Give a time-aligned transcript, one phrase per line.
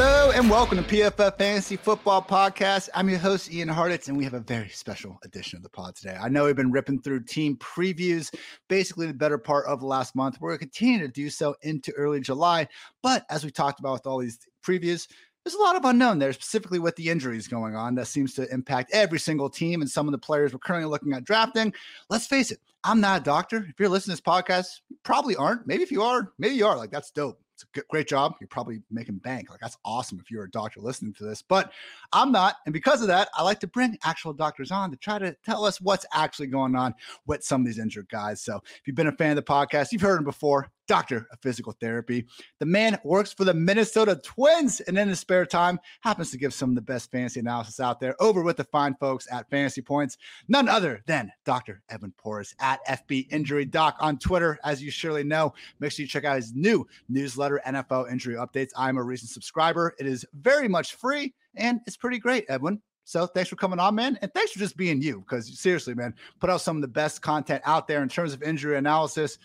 [0.00, 2.88] Hello and welcome to PFF Fantasy Football Podcast.
[2.94, 5.96] I'm your host, Ian Hartitz, and we have a very special edition of the pod
[5.96, 6.16] today.
[6.16, 8.32] I know we've been ripping through team previews
[8.68, 10.38] basically the better part of last month.
[10.40, 12.68] We're going to continue to do so into early July.
[13.02, 15.08] But as we talked about with all these previews,
[15.44, 18.48] there's a lot of unknown there, specifically with the injuries going on that seems to
[18.54, 21.74] impact every single team and some of the players we're currently looking at drafting.
[22.08, 23.66] Let's face it, I'm not a doctor.
[23.68, 25.66] If you're listening to this podcast, you probably aren't.
[25.66, 26.76] Maybe if you are, maybe you are.
[26.76, 28.34] Like, that's dope it's a great job.
[28.40, 29.50] You're probably making bank.
[29.50, 31.72] Like that's awesome if you're a doctor listening to this, but
[32.12, 32.56] I'm not.
[32.66, 35.64] And because of that, I like to bring actual doctors on to try to tell
[35.64, 36.94] us what's actually going on
[37.26, 38.40] with some of these injured guys.
[38.42, 41.38] So if you've been a fan of the podcast, you've heard him before doctor of
[41.40, 42.26] physical therapy.
[42.58, 46.52] The man works for the Minnesota Twins and in his spare time happens to give
[46.52, 49.82] some of the best fantasy analysis out there over with the fine folks at Fantasy
[49.82, 50.16] Points.
[50.48, 51.82] None other than Dr.
[51.90, 54.58] Edwin Porras at FB Injury Doc on Twitter.
[54.64, 58.70] As you surely know, make sure you check out his new newsletter, NFL Injury Updates.
[58.76, 59.94] I'm a recent subscriber.
[59.98, 62.80] It is very much free and it's pretty great, Edwin.
[63.08, 64.18] So thanks for coming on, man.
[64.20, 65.20] And thanks for just being you.
[65.20, 68.42] Because seriously, man, put out some of the best content out there in terms of
[68.42, 69.38] injury analysis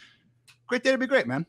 [0.67, 1.45] great day to be great, man.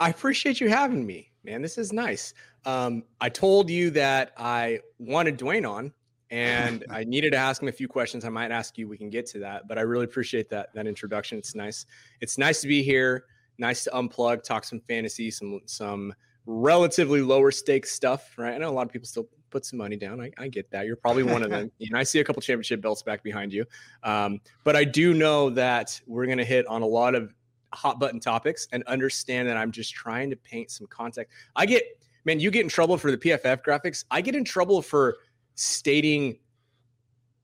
[0.00, 1.62] I appreciate you having me, man.
[1.62, 2.34] This is nice.
[2.64, 5.92] Um, I told you that I wanted Dwayne on,
[6.30, 8.24] and I needed to ask him a few questions.
[8.24, 8.88] I might ask you.
[8.88, 11.38] We can get to that, but I really appreciate that that introduction.
[11.38, 11.86] It's nice.
[12.20, 13.24] It's nice to be here.
[13.58, 16.12] Nice to unplug, talk some fantasy, some some
[16.46, 18.34] relatively lower stakes stuff.
[18.36, 18.54] Right?
[18.54, 20.20] I know a lot of people still put some money down.
[20.20, 20.84] I, I get that.
[20.84, 21.70] You're probably one of them.
[21.78, 23.64] you know, I see a couple championship belts back behind you,
[24.02, 27.32] um, but I do know that we're going to hit on a lot of
[27.74, 31.32] hot button topics and understand that I'm just trying to paint some context.
[31.56, 31.84] I get,
[32.24, 34.04] man, you get in trouble for the PFF graphics.
[34.10, 35.18] I get in trouble for
[35.54, 36.38] stating,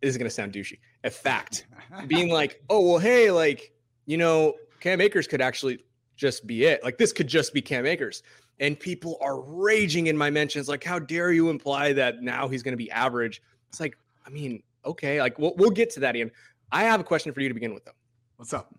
[0.00, 1.66] this is going to sound douchey, a fact,
[2.06, 3.72] being like, oh, well, hey, like,
[4.06, 5.84] you know, Cam Akers could actually
[6.16, 6.82] just be it.
[6.82, 8.22] Like, this could just be Cam Akers.
[8.58, 12.62] And people are raging in my mentions, like, how dare you imply that now he's
[12.62, 13.42] going to be average?
[13.68, 13.96] It's like,
[14.26, 16.30] I mean, okay, like, we'll, we'll get to that, Ian.
[16.70, 17.92] I have a question for you to begin with, though.
[18.36, 18.74] What's up?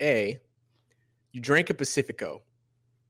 [0.00, 0.38] A,
[1.36, 2.42] you drank a Pacifico.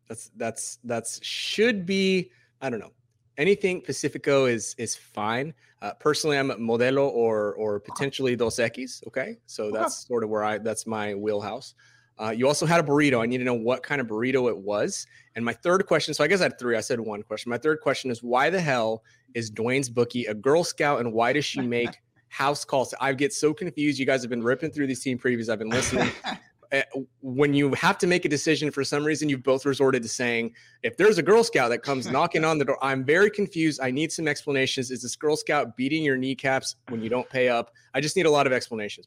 [0.09, 2.91] That's that's that's should be I don't know
[3.38, 5.54] anything Pacifico is is fine.
[5.81, 9.06] Uh, personally, I'm Modelo or or potentially Dos Equis.
[9.06, 11.75] Okay, so that's sort of where I that's my wheelhouse.
[12.19, 13.22] Uh, you also had a burrito.
[13.22, 15.06] I need to know what kind of burrito it was.
[15.37, 16.12] And my third question.
[16.14, 16.76] So I guess I had three.
[16.76, 17.50] I said one question.
[17.50, 19.04] My third question is why the hell
[19.34, 21.91] is Dwayne's bookie a Girl Scout and why does she make
[22.28, 22.93] house calls?
[23.00, 24.00] I get so confused.
[24.00, 25.48] You guys have been ripping through these team previews.
[25.48, 26.10] I've been listening.
[26.72, 26.82] Eh,
[27.21, 30.54] when you have to make a decision for some reason, you've both resorted to saying,
[30.82, 33.81] if there's a Girl Scout that comes knocking on the door, I'm very confused.
[33.82, 34.91] I need some explanations.
[34.91, 37.71] Is this Girl Scout beating your kneecaps when you don't pay up?
[37.94, 39.06] I just need a lot of explanations.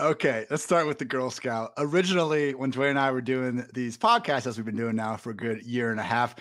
[0.00, 1.72] Okay, let's start with the Girl Scout.
[1.76, 5.30] Originally, when Dwayne and I were doing these podcasts, as we've been doing now for
[5.30, 6.36] a good year and a half,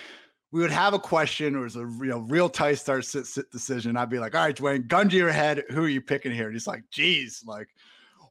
[0.51, 3.51] we would have a question or it was a know, real tight start sit, sit
[3.51, 3.97] decision.
[3.97, 5.63] I'd be like, all right, Dwayne, gun to your head.
[5.71, 6.45] Who are you picking here?
[6.45, 7.67] And he's like, geez, like,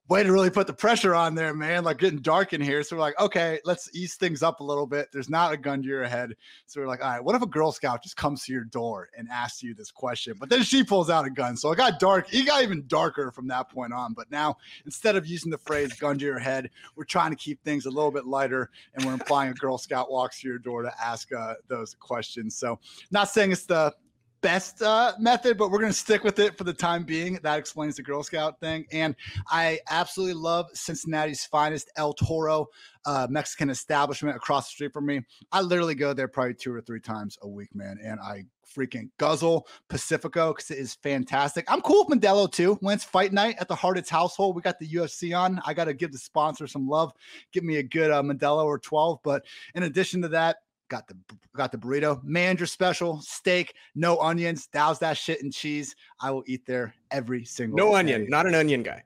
[0.08, 1.84] way to really put the pressure on there, man.
[1.84, 2.82] Like getting dark in here.
[2.82, 5.08] So we're like, okay, let's ease things up a little bit.
[5.12, 6.34] There's not a gun to your head.
[6.66, 9.10] So we're like, all right, what if a Girl Scout just comes to your door
[9.16, 10.34] and asks you this question?
[10.38, 11.56] But then she pulls out a gun.
[11.56, 12.32] So it got dark.
[12.32, 14.14] It got even darker from that point on.
[14.14, 14.56] But now
[14.86, 17.90] instead of using the phrase gun to your head, we're trying to keep things a
[17.90, 21.32] little bit lighter and we're implying a Girl Scout walks to your door to ask
[21.32, 22.56] uh, those questions.
[22.56, 22.78] So
[23.10, 23.94] not saying it's the
[24.40, 27.38] best uh, method, but we're going to stick with it for the time being.
[27.42, 28.86] That explains the Girl Scout thing.
[28.92, 29.14] And
[29.48, 32.68] I absolutely love Cincinnati's finest El Toro
[33.04, 35.22] uh, Mexican establishment across the street from me.
[35.52, 37.98] I literally go there probably two or three times a week, man.
[38.02, 41.64] And I freaking guzzle Pacifico because it is fantastic.
[41.70, 42.76] I'm cool with Modelo too.
[42.80, 45.60] When it's fight night at the Hartitz household, we got the UFC on.
[45.64, 47.12] I got to give the sponsor some love.
[47.52, 49.20] Give me a good uh, Modelo or 12.
[49.22, 49.44] But
[49.74, 50.58] in addition to that,
[50.88, 51.16] got the
[51.54, 55.94] got the burrito, manager special, steak, no onions, douse that shit in cheese.
[56.20, 57.76] I will eat there every single.
[57.76, 57.84] Day.
[57.84, 57.98] No day.
[57.98, 59.02] onion, not an onion guy.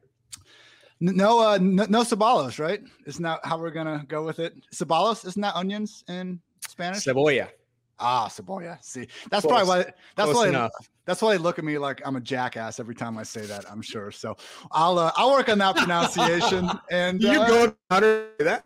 [1.00, 2.80] No, uh, no, no ceballos, right?
[3.06, 4.54] Isn't that how we're gonna go with it?
[4.72, 7.04] Ceballos, isn't that onions in Spanish?
[7.04, 7.48] Cebolla.
[7.98, 8.78] Ah, cebolla.
[8.82, 9.64] See, that's Close.
[9.64, 9.92] probably why.
[10.16, 10.48] That's Close why.
[10.48, 10.72] enough.
[11.04, 13.64] That's why they look at me like I'm a jackass every time I say that.
[13.70, 14.10] I'm sure.
[14.12, 14.36] So
[14.70, 16.70] I'll uh, I'll work on that pronunciation.
[16.90, 18.64] And You uh, go under that.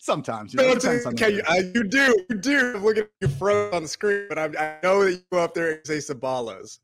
[0.00, 0.54] Sometimes.
[0.54, 2.72] You, know, depends on okay, you, uh, you do, you do.
[2.76, 5.38] I'm looking at you froze on the screen, but I, I know that you go
[5.38, 6.78] up there and say Sabalos.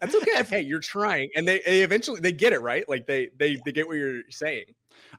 [0.00, 0.42] That's okay.
[0.44, 2.88] hey, you're trying, and they, they eventually they get it right.
[2.88, 4.64] Like they they they get what you're saying.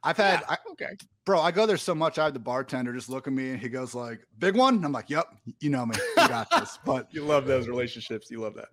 [0.03, 0.97] I've had, Yeah, I, okay.
[1.25, 1.41] bro.
[1.41, 2.19] I go there so much.
[2.19, 4.91] I have the bartender just look at me and he goes like, "Big one." I'm
[4.91, 5.25] like, "Yep,
[5.61, 5.95] you know me.
[6.17, 8.29] You got this." But You love those relationships.
[8.29, 8.67] You love that.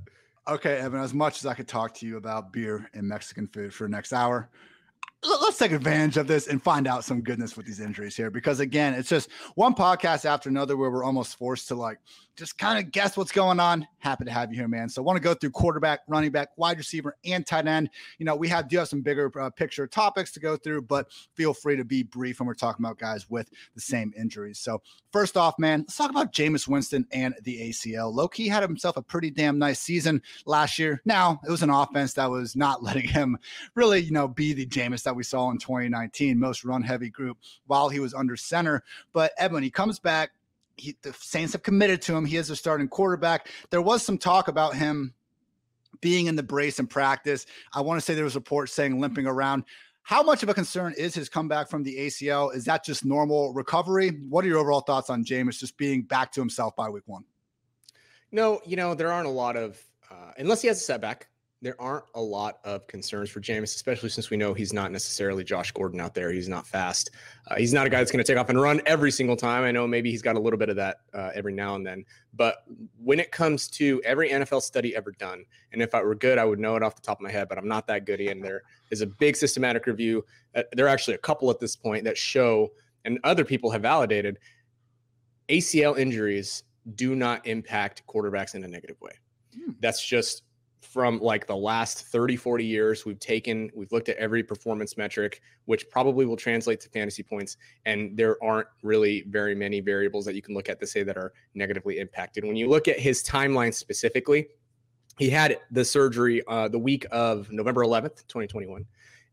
[0.48, 3.72] Okay, Edwin, as much as I could talk to you about beer and Mexican food
[3.72, 4.50] for the next hour,
[5.22, 8.30] let's take advantage of this and find out some goodness with these injuries here.
[8.30, 11.98] Because again, it's just one podcast after another where we're almost forced to like
[12.36, 13.86] just kind of guess what's going on.
[13.98, 14.88] Happy to have you here, man.
[14.88, 17.90] So I want to go through quarterback, running back, wide receiver, and tight end.
[18.18, 21.08] You know, we have do have some bigger uh, picture topics to go through, but
[21.34, 24.58] feel free to be brief when we're talking about guys with the same injuries.
[24.58, 24.80] So
[25.12, 28.12] first off, man, let's talk about Jameis Winston and the ACL.
[28.12, 31.02] Low key had himself a pretty damn nice season last year.
[31.04, 33.38] Now it was an offense that was not letting him
[33.74, 37.36] really, you know, be the Jameis that we saw in 2019, most run heavy group
[37.66, 38.82] while he was under center.
[39.12, 40.30] But Edwin, he comes back.
[40.76, 42.24] He, the Saints have committed to him.
[42.24, 43.48] He is a starting quarterback.
[43.70, 45.14] There was some talk about him
[46.00, 47.46] being in the brace in practice.
[47.72, 49.64] I want to say there was reports saying limping around.
[50.02, 52.54] How much of a concern is his comeback from the ACL?
[52.54, 54.10] Is that just normal recovery?
[54.28, 57.24] What are your overall thoughts on Jameis just being back to himself by week one?
[58.32, 59.80] No, you know, there aren't a lot of,
[60.10, 61.28] uh, unless he has a setback,
[61.62, 65.44] there aren't a lot of concerns for Jameis, especially since we know he's not necessarily
[65.44, 66.32] Josh Gordon out there.
[66.32, 67.10] He's not fast.
[67.46, 69.62] Uh, he's not a guy that's going to take off and run every single time.
[69.62, 72.04] I know maybe he's got a little bit of that uh, every now and then.
[72.34, 72.64] But
[73.00, 76.44] when it comes to every NFL study ever done, and if I were good, I
[76.44, 78.20] would know it off the top of my head, but I'm not that good.
[78.20, 80.24] And there is a big systematic review.
[80.56, 82.72] Uh, there are actually a couple at this point that show,
[83.04, 84.36] and other people have validated,
[85.48, 86.64] ACL injuries
[86.96, 89.12] do not impact quarterbacks in a negative way.
[89.54, 89.72] Hmm.
[89.80, 90.42] That's just
[90.82, 93.04] from like the last 30, 40 years.
[93.04, 97.56] We've taken, we've looked at every performance metric, which probably will translate to fantasy points.
[97.86, 101.16] And there aren't really very many variables that you can look at to say that
[101.16, 102.44] are negatively impacted.
[102.44, 104.48] When you look at his timeline specifically,
[105.18, 108.84] he had the surgery uh, the week of November 11th, 2021.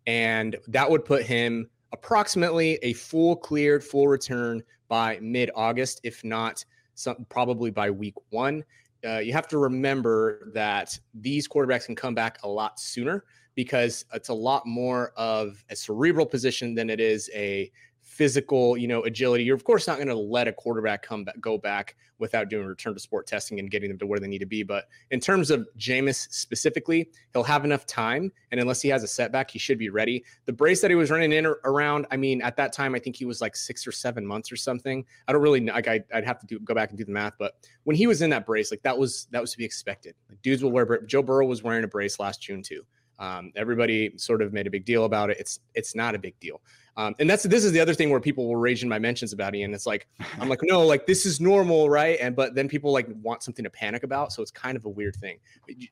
[0.07, 6.23] And that would put him approximately a full cleared, full return by mid August, if
[6.23, 6.63] not
[6.95, 8.63] some, probably by week one.
[9.05, 13.23] Uh, you have to remember that these quarterbacks can come back a lot sooner
[13.55, 17.71] because it's a lot more of a cerebral position than it is a
[18.19, 19.45] physical, you know, agility.
[19.45, 22.67] You're of course not going to let a quarterback come back, go back without doing
[22.67, 24.61] return to sport testing and getting them to where they need to be.
[24.61, 29.07] But in terms of Jameis specifically, he'll have enough time, and unless he has a
[29.07, 30.25] setback, he should be ready.
[30.47, 32.99] The brace that he was running in or around, I mean, at that time, I
[32.99, 35.05] think he was like six or seven months or something.
[35.29, 35.71] I don't really know.
[35.71, 37.53] Like I, I'd have to do, go back and do the math, but
[37.85, 40.13] when he was in that brace, like that was that was to be expected.
[40.27, 41.03] Like dudes will wear.
[41.03, 42.83] Joe Burrow was wearing a brace last June too.
[43.19, 45.37] Um, everybody sort of made a big deal about it.
[45.39, 46.61] It's it's not a big deal.
[46.99, 49.31] Um, and that's this is the other thing where people will rage in my mentions
[49.31, 49.73] about Ian.
[49.73, 50.05] It's like
[50.37, 52.17] I'm like, no, like this is normal, right?
[52.19, 54.89] And but then people like want something to panic about, so it's kind of a
[54.89, 55.39] weird thing.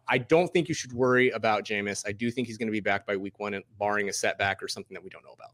[0.10, 2.06] I don't think you should worry about Jameis.
[2.06, 4.68] I do think he's going to be back by week one, barring a setback or
[4.68, 5.52] something that we don't know about.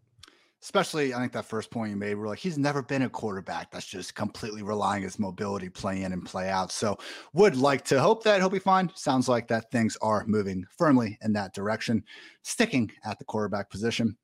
[0.63, 3.69] Especially, I think that first point you made, we're like, he's never been a quarterback
[3.69, 6.71] that's just completely relying his mobility, play in and play out.
[6.71, 6.97] So,
[7.33, 8.89] would like to hope that he'll be fine.
[8.95, 12.01] Sounds like that things are moving firmly in that direction.
[12.41, 14.15] Sticking at the quarterback position,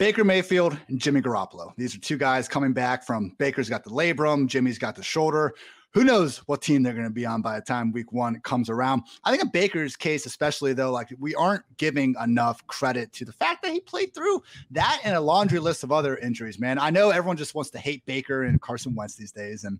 [0.00, 1.74] Baker Mayfield and Jimmy Garoppolo.
[1.76, 5.52] These are two guys coming back from Baker's got the labrum, Jimmy's got the shoulder.
[5.92, 8.70] Who knows what team they're going to be on by the time week one comes
[8.70, 9.02] around?
[9.24, 13.34] I think in Baker's case, especially though, like we aren't giving enough credit to the
[13.34, 16.78] fact that he played through that and a laundry list of other injuries, man.
[16.78, 19.64] I know everyone just wants to hate Baker and Carson Wentz these days.
[19.64, 19.78] And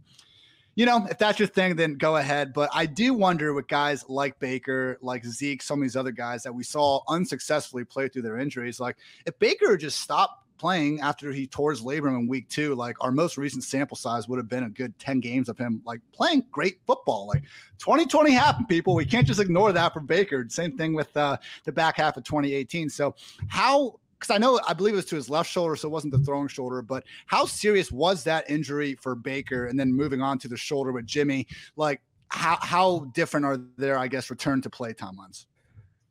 [0.75, 2.53] you know, if that's your thing, then go ahead.
[2.53, 6.43] But I do wonder with guys like Baker, like Zeke, some of these other guys
[6.45, 8.81] that we saw unsuccessfully play through their injuries.
[8.81, 8.97] Like
[9.27, 13.11] if Baker just stopped playing after he tore his labrum in week two, like our
[13.11, 16.45] most recent sample size would have been a good 10 games of him like playing
[16.53, 17.27] great football.
[17.27, 17.43] Like
[17.79, 18.95] 2020 happened, people.
[18.95, 20.45] We can't just ignore that for Baker.
[20.49, 22.91] Same thing with uh, the back half of 2018.
[22.91, 23.15] So
[23.49, 26.13] how because I know I believe it was to his left shoulder, so it wasn't
[26.13, 26.83] the throwing shoulder.
[26.83, 29.67] But how serious was that injury for Baker?
[29.67, 31.47] And then moving on to the shoulder with Jimmy,
[31.77, 35.47] like how how different are their I guess return to play timelines?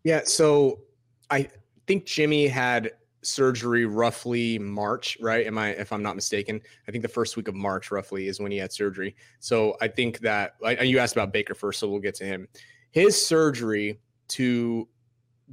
[0.03, 0.79] Yeah, so
[1.29, 1.49] I
[1.85, 5.45] think Jimmy had surgery roughly March, right?
[5.45, 6.61] Am I, if I'm not mistaken?
[6.87, 9.15] I think the first week of March roughly is when he had surgery.
[9.39, 12.47] So I think that you asked about Baker first, so we'll get to him.
[12.91, 13.99] His surgery
[14.29, 14.87] to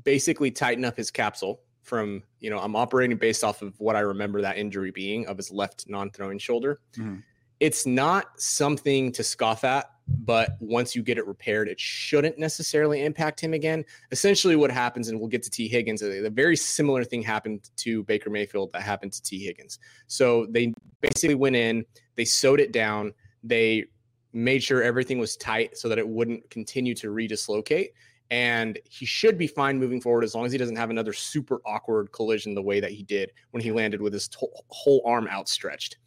[0.04, 4.00] basically tighten up his capsule from, you know, I'm operating based off of what I
[4.00, 6.80] remember that injury being of his left non throwing shoulder.
[6.96, 7.16] Mm-hmm.
[7.60, 13.04] It's not something to scoff at but once you get it repaired, it shouldn't necessarily
[13.04, 13.84] impact him again.
[14.12, 18.04] Essentially, what happens, and we'll get to Tee Higgins, a very similar thing happened to
[18.04, 19.78] Baker Mayfield that happened to Tee Higgins.
[20.06, 23.86] So they basically went in, they sewed it down, they
[24.32, 27.88] made sure everything was tight so that it wouldn't continue to redislocate.
[28.30, 31.60] And he should be fine moving forward as long as he doesn't have another super
[31.64, 34.28] awkward collision the way that he did when he landed with his
[34.68, 35.98] whole arm outstretched.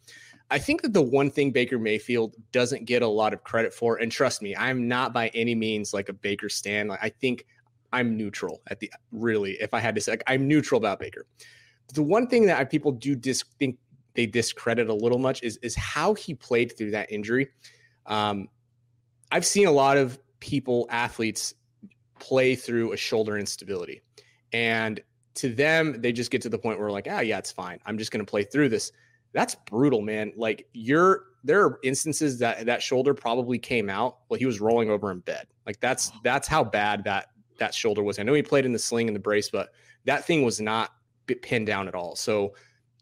[0.50, 3.96] I think that the one thing Baker Mayfield doesn't get a lot of credit for,
[3.96, 6.88] and trust me, I'm not by any means like a Baker stan.
[6.88, 7.46] Like I think
[7.92, 11.26] I'm neutral at the really, if I had to say, like, I'm neutral about Baker.
[11.94, 13.78] The one thing that I, people do dis- think
[14.14, 17.48] they discredit a little much is is how he played through that injury.
[18.06, 18.48] Um,
[19.32, 21.54] I've seen a lot of people, athletes,
[22.20, 24.02] play through a shoulder instability,
[24.52, 25.00] and
[25.34, 27.78] to them, they just get to the point where like, ah, yeah, it's fine.
[27.86, 28.92] I'm just going to play through this
[29.32, 30.32] that's brutal, man.
[30.36, 34.90] Like you're there are instances that that shoulder probably came out while he was rolling
[34.90, 35.46] over in bed.
[35.66, 38.18] Like that's that's how bad that that shoulder was.
[38.18, 39.70] I know he played in the sling and the brace, but
[40.04, 40.92] that thing was not
[41.42, 42.16] pinned down at all.
[42.16, 42.54] So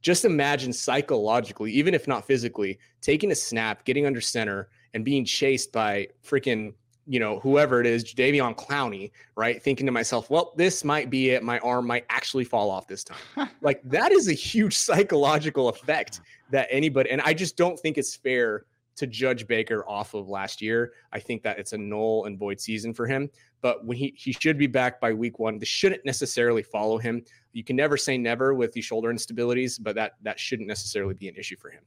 [0.02, 5.24] just imagine psychologically, even if not physically, taking a snap, getting under center, and being
[5.24, 6.74] chased by freaking
[7.08, 9.62] you know, whoever it is, Jadeveon Clowney, right?
[9.62, 11.42] Thinking to myself, well, this might be it.
[11.42, 13.48] My arm might actually fall off this time.
[13.62, 18.14] like that is a huge psychological effect that anybody, and I just don't think it's
[18.14, 20.92] fair to judge Baker off of last year.
[21.12, 23.30] I think that it's a null and void season for him.
[23.62, 27.24] But when he he should be back by week one, this shouldn't necessarily follow him.
[27.52, 31.28] You can never say never with the shoulder instabilities, but that that shouldn't necessarily be
[31.28, 31.82] an issue for him.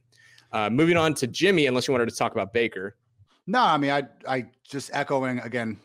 [0.52, 2.96] Uh, moving on to Jimmy, unless you wanted to talk about Baker.
[3.46, 5.80] No, I mean, I I just echoing again.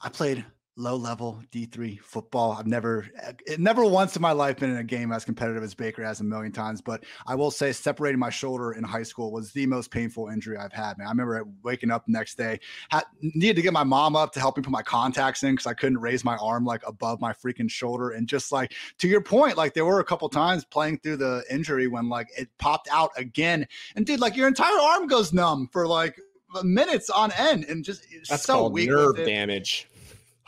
[0.00, 0.44] I played
[0.78, 2.52] low level D3 football.
[2.52, 5.74] I've never, eh, never once in my life been in a game as competitive as
[5.74, 6.80] Baker has a million times.
[6.80, 10.56] But I will say, separating my shoulder in high school was the most painful injury
[10.56, 10.96] I've had.
[10.96, 14.32] Man, I remember waking up the next day, had, needed to get my mom up
[14.34, 17.20] to help me put my contacts in because I couldn't raise my arm like above
[17.20, 18.10] my freaking shoulder.
[18.10, 21.42] And just like to your point, like there were a couple times playing through the
[21.50, 25.68] injury when like it popped out again, and dude, like your entire arm goes numb
[25.72, 26.20] for like
[26.62, 29.88] minutes on end and just That's so weak nerve damage.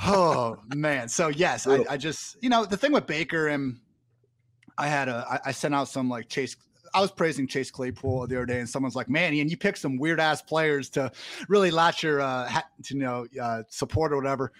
[0.07, 1.09] oh man.
[1.09, 3.79] So yes, I, I, just you know the thing with Baker and
[4.79, 6.57] I had a I, I sent out some like Chase.
[6.93, 9.77] I was praising Chase Claypool the other day, and someone's like, "Man, Ian, you pick
[9.77, 11.13] some weird ass players to
[11.49, 12.49] really latch your uh,
[12.85, 14.53] to you know uh, support or whatever."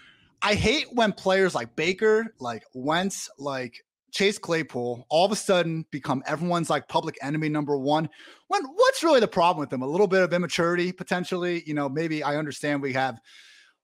[0.43, 5.85] I hate when players like Baker, like Wentz, like Chase Claypool all of a sudden
[5.91, 8.09] become everyone's like public enemy number one.
[8.47, 9.81] When what's really the problem with them?
[9.81, 11.63] A little bit of immaturity potentially.
[11.65, 13.19] You know, maybe I understand we have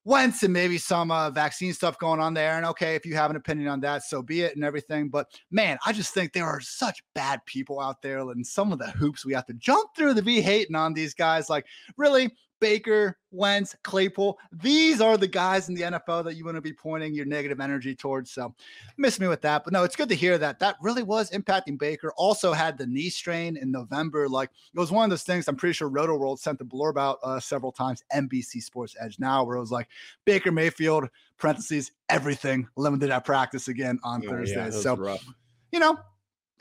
[0.07, 2.55] Wentz and maybe some uh, vaccine stuff going on there.
[2.55, 5.09] And okay, if you have an opinion on that, so be it and everything.
[5.09, 8.79] But man, I just think there are such bad people out there and some of
[8.79, 11.49] the hoops we have to jump through to be hating on these guys.
[11.49, 11.65] Like,
[11.97, 14.37] really, Baker, Wentz, Claypool.
[14.51, 17.59] These are the guys in the NFL that you want to be pointing your negative
[17.59, 18.31] energy towards.
[18.31, 18.53] So
[18.97, 19.63] miss me with that.
[19.63, 22.11] But no, it's good to hear that that really was impacting Baker.
[22.17, 24.27] Also had the knee strain in November.
[24.27, 26.97] Like it was one of those things I'm pretty sure Roto World sent the blurb
[26.97, 29.87] out uh, several times, NBC Sports Edge now, where it was like
[30.25, 34.55] Baker Mayfield, parentheses, everything limited at practice again on oh, Thursday.
[34.55, 35.25] Yeah, so, rough.
[35.71, 35.97] you know,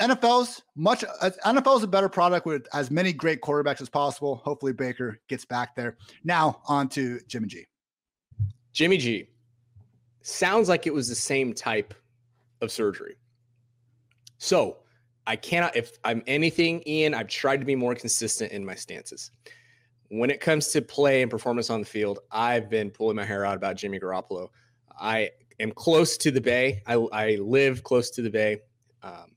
[0.00, 4.36] NFL's much uh, NFL's a better product with as many great quarterbacks as possible.
[4.36, 5.96] Hopefully Baker gets back there.
[6.22, 7.66] Now on to Jimmy G.
[8.72, 9.28] Jimmy G
[10.22, 11.94] sounds like it was the same type
[12.60, 13.16] of surgery.
[14.38, 14.78] So
[15.26, 19.30] I cannot, if I'm anything, Ian, I've tried to be more consistent in my stances.
[20.08, 23.44] When it comes to play and performance on the field, I've been pulling my hair
[23.44, 24.48] out about Jimmy Garoppolo.
[24.98, 26.82] I am close to the Bay.
[26.86, 28.58] I, I live close to the Bay.
[29.02, 29.32] Um,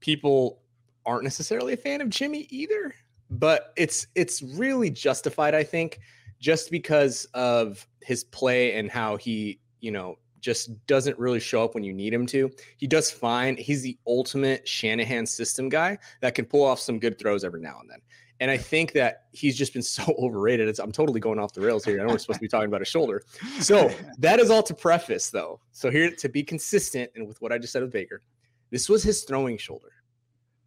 [0.00, 0.60] people
[1.06, 2.94] aren't necessarily a fan of Jimmy either.
[3.30, 6.00] but it's it's really justified, I think,
[6.40, 11.74] just because of his play and how he, you know, just doesn't really show up
[11.74, 12.50] when you need him to.
[12.76, 13.56] He does fine.
[13.56, 17.78] He's the ultimate Shanahan system guy that can pull off some good throws every now
[17.80, 17.98] and then.
[18.40, 20.68] And I think that he's just been so overrated.
[20.68, 22.00] It's, I'm totally going off the rails here.
[22.00, 23.24] I know we're supposed to be talking about a shoulder.
[23.60, 25.60] So that is all to preface, though.
[25.72, 28.22] So here to be consistent and with what I just said with Baker,
[28.70, 29.92] this was his throwing shoulder.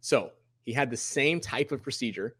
[0.00, 0.32] So
[0.64, 2.36] he had the same type of procedure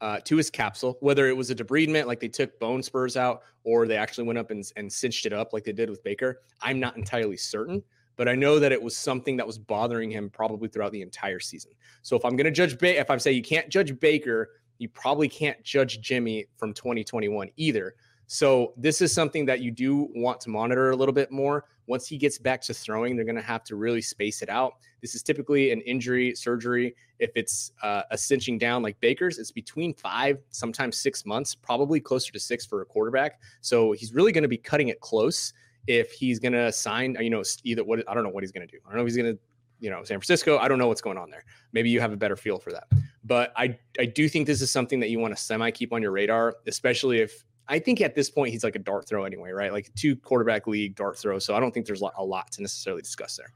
[0.00, 3.42] uh, to his capsule, whether it was a debridement, like they took bone spurs out,
[3.64, 6.42] or they actually went up and, and cinched it up like they did with Baker.
[6.60, 7.82] I'm not entirely certain,
[8.16, 11.40] but I know that it was something that was bothering him probably throughout the entire
[11.40, 11.72] season.
[12.02, 14.88] So if I'm going to judge, ba- if I'm saying you can't judge Baker, you
[14.88, 17.94] probably can't judge Jimmy from 2021 either.
[18.26, 21.64] So this is something that you do want to monitor a little bit more.
[21.86, 24.76] Once he gets back to throwing, they're going to have to really space it out.
[25.02, 26.96] This is typically an injury surgery.
[27.18, 32.00] If it's uh, a cinching down like Baker's, it's between five, sometimes six months, probably
[32.00, 33.40] closer to six for a quarterback.
[33.60, 35.52] So he's really going to be cutting it close
[35.86, 38.66] if he's going to sign, you know, either what I don't know what he's going
[38.66, 38.78] to do.
[38.86, 39.38] I don't know if he's going to,
[39.80, 40.56] you know, San Francisco.
[40.56, 41.44] I don't know what's going on there.
[41.72, 42.84] Maybe you have a better feel for that.
[43.24, 46.00] But I, I do think this is something that you want to semi keep on
[46.00, 49.50] your radar, especially if I think at this point he's like a dart throw anyway,
[49.50, 49.72] right?
[49.72, 51.38] Like two quarterback league dart throw.
[51.38, 53.52] So I don't think there's a lot to necessarily discuss there.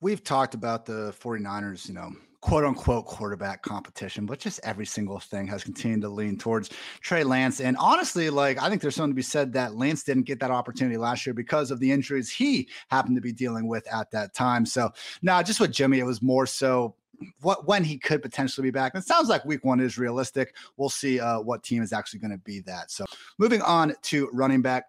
[0.00, 2.12] We've talked about the 49ers, you know,
[2.44, 6.68] quote unquote quarterback competition, but just every single thing has continued to lean towards
[7.00, 7.58] Trey Lance.
[7.58, 10.50] And honestly, like I think there's something to be said that Lance didn't get that
[10.50, 14.34] opportunity last year because of the injuries he happened to be dealing with at that
[14.34, 14.66] time.
[14.66, 16.96] So now, nah, just with Jimmy, it was more so
[17.40, 18.94] what when he could potentially be back.
[18.94, 20.54] It sounds like week one is realistic.
[20.76, 22.90] We'll see uh, what team is actually going to be that.
[22.90, 23.04] So
[23.38, 24.84] moving on to running back.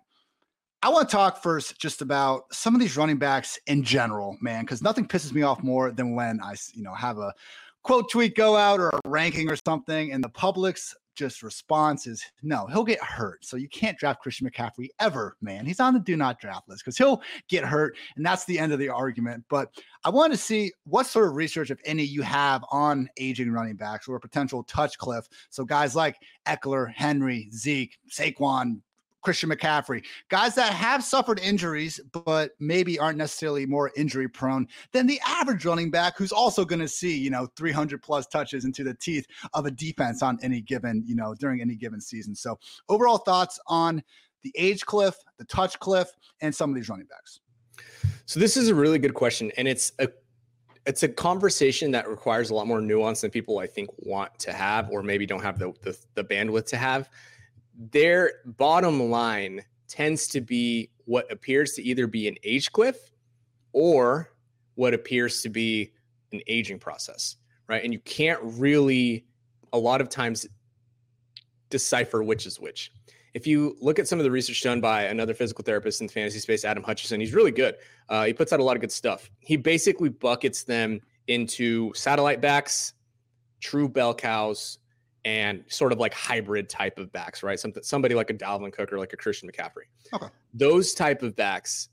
[0.83, 4.63] I want to talk first just about some of these running backs in general, man,
[4.63, 7.33] because nothing pisses me off more than when I, you know, have a
[7.81, 12.23] quote tweet go out or a ranking or something, and the public's just response is
[12.43, 13.43] no, he'll get hurt.
[13.45, 15.65] So you can't draft Christian McCaffrey ever, man.
[15.65, 17.97] He's on the do not draft list because he'll get hurt.
[18.15, 19.43] And that's the end of the argument.
[19.49, 19.69] But
[20.03, 23.75] I want to see what sort of research, if any, you have on aging running
[23.75, 25.27] backs or a potential touch cliff.
[25.49, 26.17] So guys like
[26.47, 28.81] Ekeler, Henry, Zeke, Saquon,
[29.25, 35.07] Christian McCaffrey, guys that have suffered injuries, but maybe aren't necessarily more injury prone than
[35.07, 38.83] the average running back who's also going to see, you know, 300 plus touches into
[38.83, 42.35] the teeth of a defense on any given, you know, during any given season.
[42.35, 44.03] So, overall thoughts on
[44.43, 46.07] the age cliff, the touch cliff,
[46.41, 47.39] and some of these running backs.
[48.27, 49.51] So, this is a really good question.
[49.57, 50.07] And it's a
[50.85, 54.53] it's a conversation that requires a lot more nuance than people I think want to
[54.53, 57.09] have, or maybe don't have the, the, the bandwidth to have
[57.77, 63.11] their bottom line tends to be what appears to either be an age cliff
[63.73, 64.33] or
[64.75, 65.91] what appears to be
[66.31, 67.83] an aging process, right?
[67.83, 69.25] And you can't really,
[69.73, 70.47] a lot of times,
[71.69, 72.91] decipher which is which.
[73.33, 76.13] If you look at some of the research done by another physical therapist in the
[76.13, 77.75] fantasy space, Adam Hutchinson, he's really good.
[78.07, 79.29] Uh, he puts out a lot of good stuff.
[79.39, 82.93] He basically buckets them into satellite backs,
[83.59, 84.79] true bell cows,
[85.25, 87.59] and sort of like hybrid type of backs, right?
[87.59, 89.87] Something somebody like a Dalvin Cook or like a Christian McCaffrey.
[90.13, 90.27] Okay.
[90.53, 91.89] Those type of backs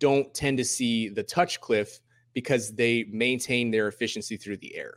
[0.00, 2.00] don't tend to see the touch cliff
[2.34, 4.94] because they maintain their efficiency through the air.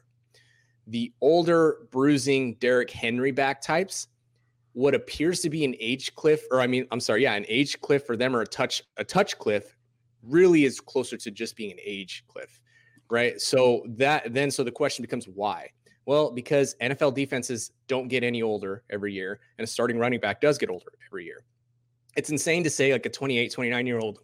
[0.88, 4.08] The older bruising Derrick Henry back types,
[4.74, 7.80] what appears to be an age cliff, or I mean, I'm sorry, yeah, an age
[7.82, 9.78] cliff for them or a touch, a touch cliff
[10.24, 12.60] really is closer to just being an age cliff.
[13.12, 13.40] Right.
[13.40, 15.70] So that then so the question becomes why?
[16.06, 20.40] Well, because NFL defenses don't get any older every year, and a starting running back
[20.40, 21.44] does get older every year.
[22.16, 24.20] It's insane to say like a 28, 29 year old,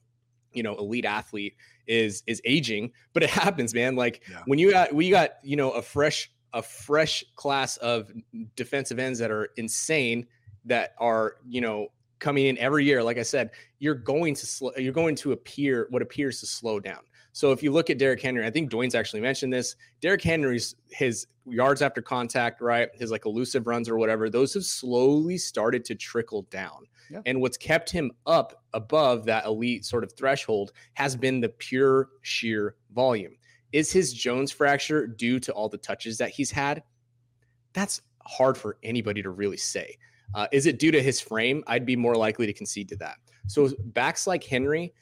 [0.53, 1.55] you know, elite athlete
[1.87, 3.95] is is aging, but it happens, man.
[3.95, 4.41] Like yeah.
[4.45, 8.11] when you got we got, you know, a fresh a fresh class of
[8.55, 10.27] defensive ends that are insane
[10.65, 11.87] that are, you know,
[12.19, 15.87] coming in every year, like I said, you're going to slow, you're going to appear
[15.89, 16.99] what appears to slow down.
[17.33, 19.75] So if you look at Derrick Henry, I think Dwayne's actually mentioned this.
[20.01, 22.89] Derrick Henry's his yards after contact, right?
[22.93, 26.85] His like elusive runs or whatever, those have slowly started to trickle down.
[27.09, 27.21] Yeah.
[27.25, 32.09] And what's kept him up above that elite sort of threshold has been the pure
[32.21, 33.35] sheer volume.
[33.71, 36.83] Is his Jones fracture due to all the touches that he's had?
[37.73, 39.97] That's hard for anybody to really say.
[40.33, 41.63] Uh, is it due to his frame?
[41.67, 43.17] I'd be more likely to concede to that.
[43.47, 44.93] So backs like Henry,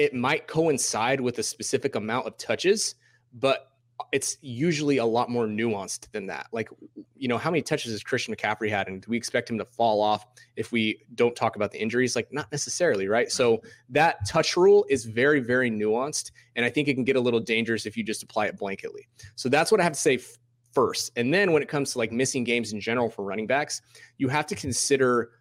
[0.00, 2.94] it might coincide with a specific amount of touches,
[3.34, 3.72] but
[4.12, 6.46] it's usually a lot more nuanced than that.
[6.52, 6.70] Like,
[7.16, 9.64] you know, how many touches has Christian McCaffrey had, and do we expect him to
[9.66, 10.24] fall off
[10.56, 12.16] if we don't talk about the injuries?
[12.16, 13.30] Like, not necessarily, right?
[13.30, 13.60] So
[13.90, 17.38] that touch rule is very, very nuanced, and I think it can get a little
[17.38, 19.06] dangerous if you just apply it blanketly.
[19.34, 20.38] So that's what I have to say f-
[20.72, 21.12] first.
[21.16, 23.82] And then when it comes to like missing games in general for running backs,
[24.16, 25.32] you have to consider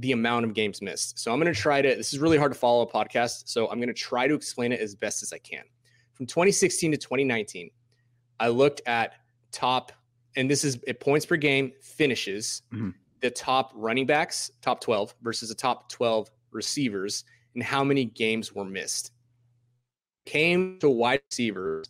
[0.00, 1.18] the amount of games missed.
[1.18, 3.42] So I'm going to try to, this is really hard to follow a podcast.
[3.46, 5.62] So I'm going to try to explain it as best as I can.
[6.14, 7.70] From 2016 to 2019,
[8.38, 9.12] I looked at
[9.52, 9.92] top,
[10.36, 12.90] and this is at points per game finishes, mm-hmm.
[13.20, 18.54] the top running backs, top 12 versus the top 12 receivers, and how many games
[18.54, 19.12] were missed.
[20.24, 21.86] Came to wide receivers,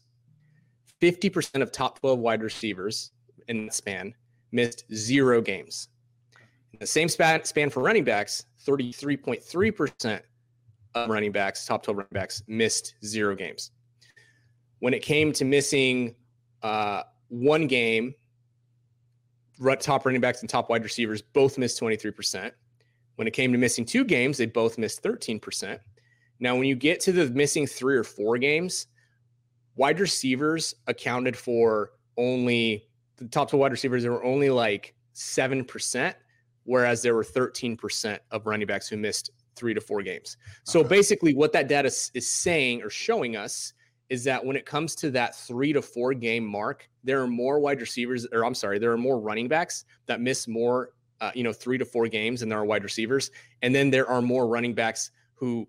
[1.01, 3.13] 50% of top 12 wide receivers
[3.47, 4.15] in that span
[4.53, 5.89] missed zero games.
[6.73, 10.21] In the same span, span for running backs, 33.3%
[10.95, 13.71] of running backs, top 12 running backs, missed zero games.
[14.79, 16.15] When it came to missing
[16.63, 18.15] uh, one game,
[19.81, 22.51] top running backs and top wide receivers both missed 23%.
[23.17, 25.79] When it came to missing two games, they both missed 13%.
[26.39, 28.87] Now, when you get to the missing three or four games,
[29.77, 36.15] wide receivers accounted for only the top two wide receivers, there were only like 7%,
[36.65, 40.37] whereas there were 13% of running backs who missed three to four games.
[40.65, 40.89] So okay.
[40.89, 43.73] basically, what that data is saying or showing us
[44.09, 47.61] is that when it comes to that three to four game mark, there are more
[47.61, 51.45] wide receivers, or I'm sorry, there are more running backs that miss more, uh, you
[51.45, 53.31] know, three to four games than there are wide receivers.
[53.63, 55.69] And then there are more running backs who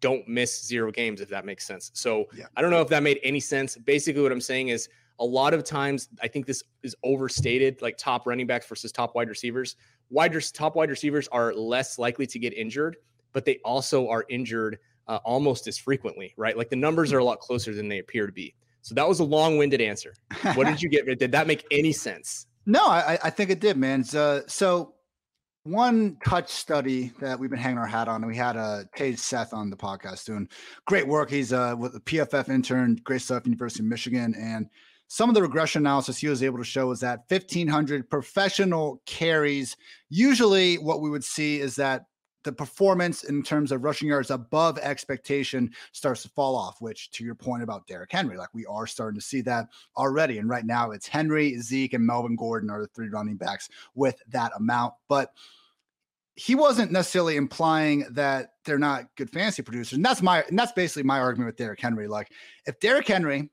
[0.00, 1.90] don't miss zero games, if that makes sense.
[1.94, 2.46] So yeah.
[2.56, 3.76] I don't know if that made any sense.
[3.76, 7.96] Basically, what I'm saying is a lot of times I think this is overstated, like
[7.98, 9.76] top running backs versus top wide receivers.
[10.10, 12.96] Wide top wide receivers are less likely to get injured,
[13.32, 16.56] but they also are injured uh, almost as frequently, right?
[16.56, 18.54] Like the numbers are a lot closer than they appear to be.
[18.82, 20.14] So that was a long-winded answer.
[20.54, 21.06] What did you get?
[21.18, 22.46] did that make any sense?
[22.64, 24.04] No, I, I think it did, man.
[24.04, 24.94] So, so
[25.64, 29.16] one touch study that we've been hanging our hat on, and we had uh, Tej
[29.16, 30.48] Seth on the podcast doing
[30.86, 31.30] great work.
[31.30, 34.68] He's uh, with a PFF intern, great stuff, University of Michigan, and
[35.08, 39.76] some of the regression analysis he was able to show is that 1500 professional carries
[40.10, 42.04] usually what we would see is that
[42.44, 47.24] the performance in terms of rushing yards above expectation starts to fall off, which to
[47.24, 49.66] your point about Derrick Henry, like we are starting to see that
[49.96, 50.38] already.
[50.38, 54.16] And right now it's Henry, Zeke, and Melvin Gordon are the three running backs with
[54.28, 54.94] that amount.
[55.08, 55.32] But
[56.36, 59.96] he wasn't necessarily implying that they're not good fantasy producers.
[59.96, 62.06] And that's my and that's basically my argument with Derrick Henry.
[62.06, 62.30] Like
[62.66, 63.50] if Derrick Henry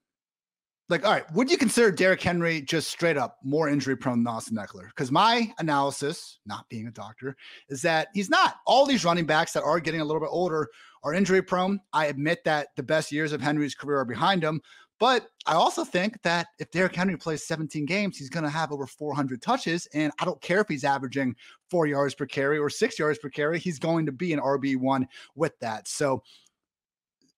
[0.87, 4.33] like, all right, would you consider Derrick Henry just straight up more injury prone than
[4.33, 4.87] Austin Ekeler?
[4.89, 7.35] Because my analysis, not being a doctor,
[7.69, 8.57] is that he's not.
[8.67, 10.67] All these running backs that are getting a little bit older
[11.03, 11.79] are injury prone.
[11.91, 14.61] I admit that the best years of Henry's career are behind him.
[14.99, 18.71] But I also think that if Derrick Henry plays 17 games, he's going to have
[18.71, 19.87] over 400 touches.
[19.93, 21.35] And I don't care if he's averaging
[21.69, 25.05] four yards per carry or six yards per carry, he's going to be an RB1
[25.35, 25.87] with that.
[25.87, 26.23] So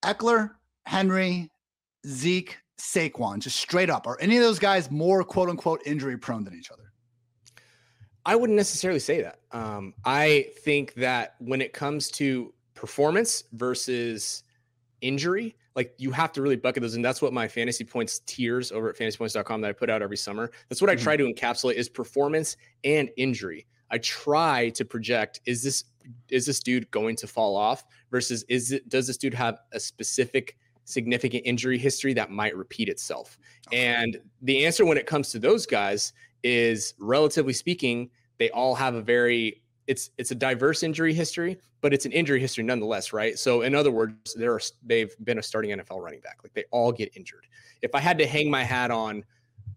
[0.03, 0.51] Ekeler,
[0.85, 1.49] Henry,
[2.05, 4.07] Zeke, Saquon, just straight up?
[4.07, 6.91] Are any of those guys more quote unquote injury prone than each other?
[8.25, 9.39] I wouldn't necessarily say that.
[9.51, 14.43] Um, I think that when it comes to performance versus
[15.01, 16.95] injury, like you have to really bucket those.
[16.95, 20.17] And that's what my fantasy points tiers over at fantasypoints.com that I put out every
[20.17, 20.51] summer.
[20.67, 20.99] That's what mm-hmm.
[20.99, 23.65] I try to encapsulate is performance and injury.
[23.89, 25.85] I try to project is this
[26.29, 29.79] is this dude going to fall off versus is it does this dude have a
[29.79, 30.57] specific
[30.87, 33.37] significant injury history that might repeat itself?
[33.71, 38.95] And the answer when it comes to those guys is relatively speaking, they all have
[38.95, 43.39] a very it's it's a diverse injury history, but it's an injury history nonetheless, right?
[43.39, 46.39] So in other words, there are they've been a starting NFL running back.
[46.43, 47.47] Like they all get injured.
[47.81, 49.23] If I had to hang my hat on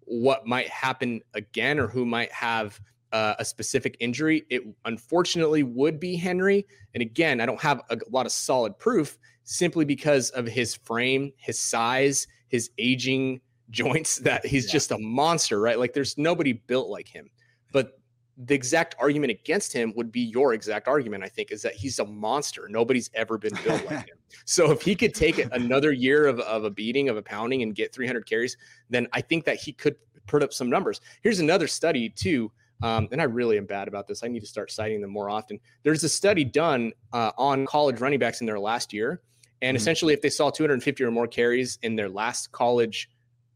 [0.01, 2.81] what might happen again or who might have
[3.12, 6.66] uh, a specific injury, it unfortunately would be Henry.
[6.94, 9.18] And again, I don't have a lot of solid proof
[9.50, 14.72] simply because of his frame, his size, his aging joints, that he's yeah.
[14.72, 15.78] just a monster, right?
[15.78, 17.28] Like there's nobody built like him.
[17.72, 17.98] But
[18.36, 21.98] the exact argument against him would be your exact argument, I think, is that he's
[21.98, 22.68] a monster.
[22.70, 24.16] Nobody's ever been built like him.
[24.44, 27.74] So if he could take another year of, of a beating, of a pounding, and
[27.74, 28.56] get 300 carries,
[28.88, 29.96] then I think that he could
[30.28, 31.00] put up some numbers.
[31.22, 34.22] Here's another study, too, um, and I really am bad about this.
[34.22, 35.58] I need to start citing them more often.
[35.82, 39.20] There's a study done uh, on college running backs in their last year.
[39.62, 39.81] And mm-hmm.
[39.81, 43.11] essentially, if they saw 250 or more carries in their last college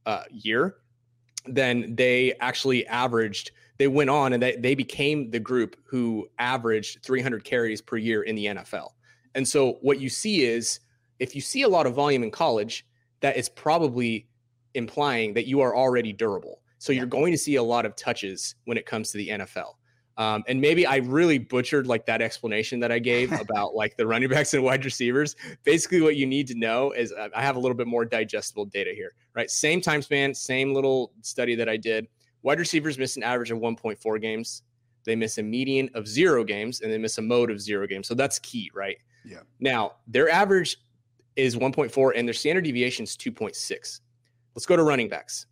[0.06, 0.76] uh, year,
[1.46, 7.02] then they actually averaged, they went on and they, they became the group who averaged
[7.02, 8.90] 300 carries per year in the NFL.
[9.34, 10.80] And so, what you see is
[11.18, 12.86] if you see a lot of volume in college,
[13.20, 14.28] that is probably
[14.74, 16.60] implying that you are already durable.
[16.78, 19.74] So you're going to see a lot of touches when it comes to the NFL.
[20.16, 24.06] Um, and maybe I really butchered like that explanation that I gave about like the
[24.06, 25.36] running backs and wide receivers.
[25.64, 28.66] Basically, what you need to know is uh, I have a little bit more digestible
[28.66, 29.50] data here, right?
[29.50, 32.06] Same time span, same little study that I did.
[32.42, 34.62] Wide receivers miss an average of 1.4 games.
[35.04, 38.08] They miss a median of zero games, and they miss a mode of zero games.
[38.08, 38.96] So that's key, right?
[39.24, 39.40] Yeah.
[39.60, 40.78] Now their average
[41.36, 44.00] is 1.4, and their standard deviation is 2.6.
[44.54, 45.46] Let's go to running backs.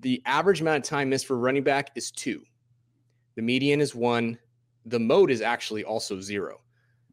[0.00, 2.42] The average amount of time missed for running back is two
[3.36, 4.38] the median is one.
[4.86, 6.60] The mode is actually also zero.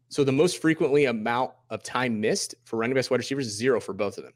[0.08, 3.80] So the most frequently amount of time missed for running backs, wide receivers is zero
[3.80, 4.34] for both of them.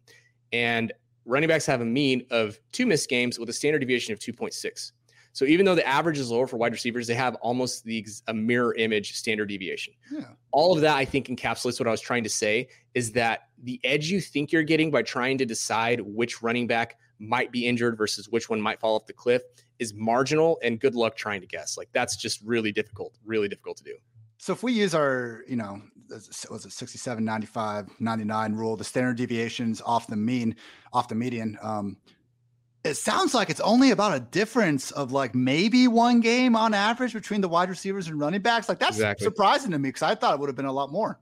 [0.53, 0.93] And
[1.27, 4.93] running backs have a mean of two missed games with a standard deviation of 2.6.
[5.35, 8.33] So even though the average is lower for wide receivers, they have almost the a
[8.33, 9.93] mirror image standard deviation.
[10.11, 10.29] Yeah.
[10.51, 13.79] All of that I think encapsulates what I was trying to say is that the
[13.85, 17.99] edge you think you're getting by trying to decide which running back might be injured
[17.99, 19.43] versus which one might fall off the cliff
[19.79, 21.77] is marginal and good luck trying to guess.
[21.77, 23.97] Like that's just really difficult, really difficult to do.
[24.39, 29.17] So if we use our, you know, was it 67, 95, 99 rule, the standard
[29.17, 30.57] deviations off the mean,
[30.93, 31.97] off the median, um,
[32.85, 37.13] it sounds like it's only about a difference of like maybe one game on average
[37.13, 38.69] between the wide receivers and running backs.
[38.69, 39.25] Like that's exactly.
[39.25, 41.19] surprising to me because I thought it would have been a lot more.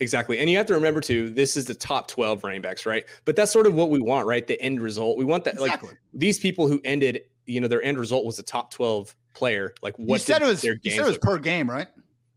[0.00, 0.38] Exactly.
[0.38, 3.04] And you have to remember too, this is the top 12 running backs, right?
[3.24, 4.46] But that's sort of what we want, right?
[4.46, 5.18] The end result.
[5.18, 5.90] We want that exactly.
[5.90, 9.74] like these people who ended, you know, their end result was a top 12 player.
[9.82, 11.88] Like what you said it was, you said it was per game, right?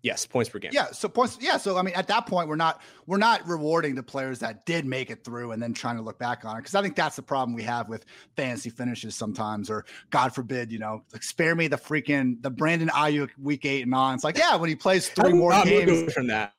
[0.04, 0.72] Yes, points per game.
[0.74, 1.38] Yeah, so points.
[1.40, 4.66] Yeah, so I mean, at that point, we're not we're not rewarding the players that
[4.66, 6.96] did make it through and then trying to look back on it because I think
[6.96, 11.22] that's the problem we have with fantasy finishes sometimes, or God forbid, you know, like
[11.22, 14.16] spare me the freaking the Brandon Aiyuk week eight and on.
[14.16, 16.54] It's like, yeah, when he plays three more games from that.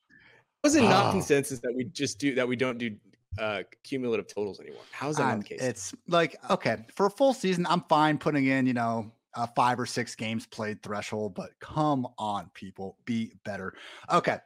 [0.63, 1.11] Was it not oh.
[1.13, 2.95] consensus that we just do that we don't do
[3.39, 4.83] uh cumulative totals anymore?
[4.93, 5.63] How's that um, the case?
[5.63, 9.81] It's like okay, for a full season, I'm fine putting in, you know, a five
[9.81, 13.75] or six games played threshold, but come on, people, be better.
[14.13, 14.39] Okay.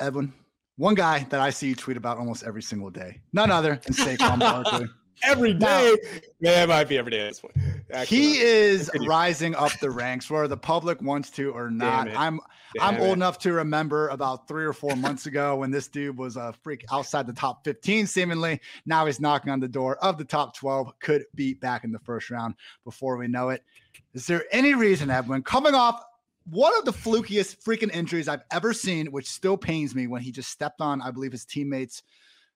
[0.00, 0.32] Edwin,
[0.76, 3.94] one guy that I see you tweet about almost every single day, none other than
[3.94, 4.86] Saquon Barkley
[5.22, 5.96] every day.
[6.40, 7.56] yeah, it might be every day at this point.
[7.90, 12.08] Actually, he is rising up the ranks, whether the public wants to or not.
[12.14, 12.40] I'm
[12.78, 13.00] Damn I'm it.
[13.00, 16.52] old enough to remember about three or four months ago when this dude was a
[16.62, 18.60] freak outside the top 15, seemingly.
[18.84, 20.98] Now he's knocking on the door of the top 12.
[21.00, 23.62] Could be back in the first round before we know it.
[24.14, 26.02] Is there any reason, Edwin, coming off
[26.48, 30.30] one of the flukiest freaking injuries I've ever seen, which still pains me when he
[30.30, 32.02] just stepped on, I believe, his teammates'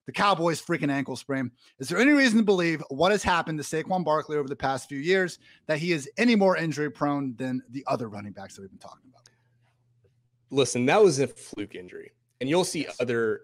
[0.06, 1.50] the Cowboys' freaking ankle sprain.
[1.78, 4.88] Is there any reason to believe what has happened to Saquon Barkley over the past
[4.88, 8.62] few years that he is any more injury prone than the other running backs that
[8.62, 9.29] we've been talking about?
[10.50, 12.12] Listen, that was a fluke injury.
[12.40, 13.42] And you'll see other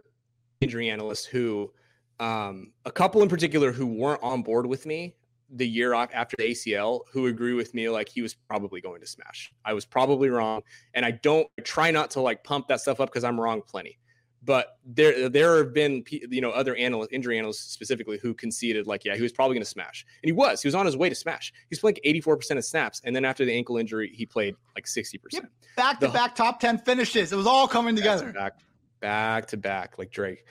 [0.61, 1.73] injury analysts who,
[2.19, 5.15] um, a couple in particular, who weren't on board with me
[5.51, 9.07] the year after the ACL who agree with me like he was probably going to
[9.07, 9.53] smash.
[9.65, 10.63] I was probably wrong.
[10.95, 13.63] And I don't I try not to like pump that stuff up because I'm wrong
[13.63, 13.99] plenty.
[14.47, 19.05] But there, there have been you know other analysts, injury analysts specifically, who conceded like,
[19.05, 20.63] yeah, he was probably going to smash, and he was.
[20.63, 21.53] He was on his way to smash.
[21.69, 24.87] He's playing 84 percent of snaps, and then after the ankle injury, he played like
[24.87, 25.47] 60 percent.
[25.77, 27.33] Back to back top 10 finishes.
[27.33, 28.33] It was all coming together.
[28.33, 28.61] Back,
[29.01, 30.45] back to back, like Drake.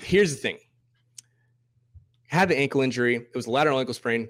[0.00, 0.58] Here's the thing:
[2.28, 3.16] had the ankle injury.
[3.16, 4.28] It was a lateral ankle sprain.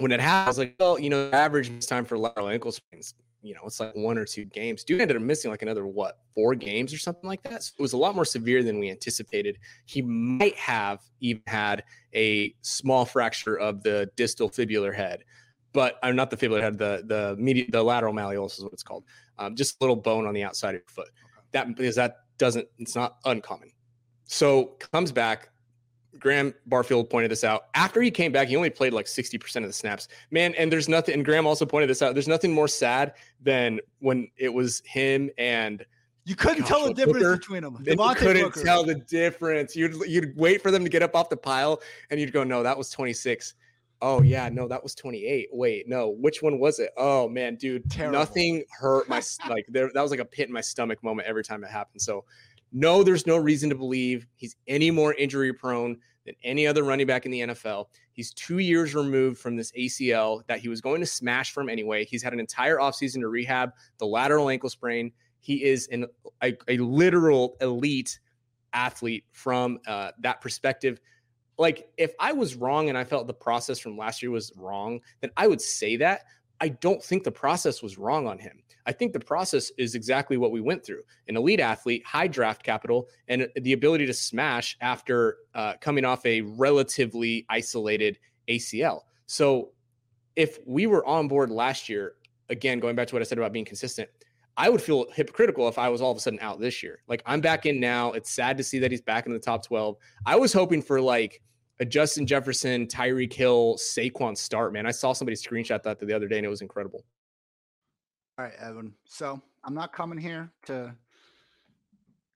[0.00, 3.14] When it happened, I was like, well, you know, average time for lateral ankle sprains
[3.44, 4.84] you know, it's like one or two games.
[4.84, 7.62] Dude ended up missing like another what four games or something like that.
[7.62, 9.58] So it was a lot more severe than we anticipated.
[9.84, 15.24] He might have even had a small fracture of the distal fibular head,
[15.74, 18.72] but I'm uh, not the fibular head, the the medial, the lateral malleolus is what
[18.72, 19.04] it's called.
[19.38, 21.10] Um, just a little bone on the outside of your foot.
[21.52, 23.70] That because that doesn't it's not uncommon.
[24.24, 25.50] So comes back,
[26.18, 27.64] Graham Barfield pointed this out.
[27.74, 30.08] After he came back, he only played like 60% of the snaps.
[30.30, 32.14] Man, and there's nothing, and Graham also pointed this out.
[32.14, 35.84] There's nothing more sad than when it was him and
[36.26, 37.76] you couldn't Gosh, tell the difference Booker, between them.
[37.84, 38.62] You couldn't Booker.
[38.64, 39.76] tell the difference.
[39.76, 42.62] You'd you'd wait for them to get up off the pile, and you'd go, "No,
[42.62, 43.54] that was 26."
[44.00, 45.48] Oh yeah, no, that was 28.
[45.52, 46.90] Wait, no, which one was it?
[46.96, 48.18] Oh man, dude, Terrible.
[48.18, 49.90] nothing hurt my like there.
[49.92, 52.00] That was like a pit in my stomach moment every time it happened.
[52.00, 52.24] So
[52.74, 57.06] no, there's no reason to believe he's any more injury prone than any other running
[57.06, 57.86] back in the NFL.
[58.12, 62.04] He's two years removed from this ACL that he was going to smash from anyway.
[62.04, 65.12] He's had an entire offseason to rehab the lateral ankle sprain.
[65.38, 66.06] He is an,
[66.42, 68.18] a, a literal elite
[68.72, 71.00] athlete from uh, that perspective.
[71.56, 74.98] Like, if I was wrong and I felt the process from last year was wrong,
[75.20, 76.22] then I would say that.
[76.60, 78.63] I don't think the process was wrong on him.
[78.86, 82.62] I think the process is exactly what we went through an elite athlete, high draft
[82.62, 88.18] capital, and the ability to smash after uh, coming off a relatively isolated
[88.48, 89.00] ACL.
[89.26, 89.70] So
[90.36, 92.14] if we were on board last year,
[92.50, 94.08] again, going back to what I said about being consistent,
[94.56, 97.00] I would feel hypocritical if I was all of a sudden out this year.
[97.08, 98.12] Like I'm back in now.
[98.12, 99.96] It's sad to see that he's back in the top 12.
[100.26, 101.42] I was hoping for like
[101.80, 104.86] a Justin Jefferson, Tyreek Hill, Saquon start, man.
[104.86, 107.04] I saw somebody screenshot that the other day and it was incredible.
[108.36, 108.92] All right, Edwin.
[109.04, 110.92] So I'm not coming here to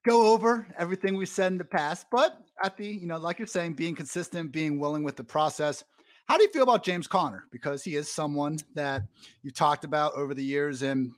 [0.07, 3.47] go over everything we said in the past, but at the, you know, like you're
[3.47, 5.83] saying, being consistent, being willing with the process.
[6.25, 7.43] How do you feel about James Conner?
[7.51, 9.03] Because he is someone that
[9.43, 10.83] you talked about over the years.
[10.83, 11.11] And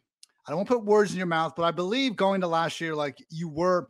[0.48, 2.82] I don't want to put words in your mouth, but I believe going to last
[2.82, 3.88] year, like you were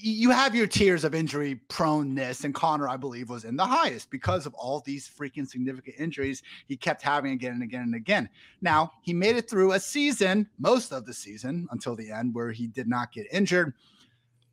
[0.00, 4.10] you have your tiers of injury proneness, and Conner, I believe, was in the highest
[4.10, 8.28] because of all these freaking significant injuries he kept having again and again and again.
[8.60, 12.52] Now, he made it through a season, most of the season until the end, where
[12.52, 13.74] he did not get injured.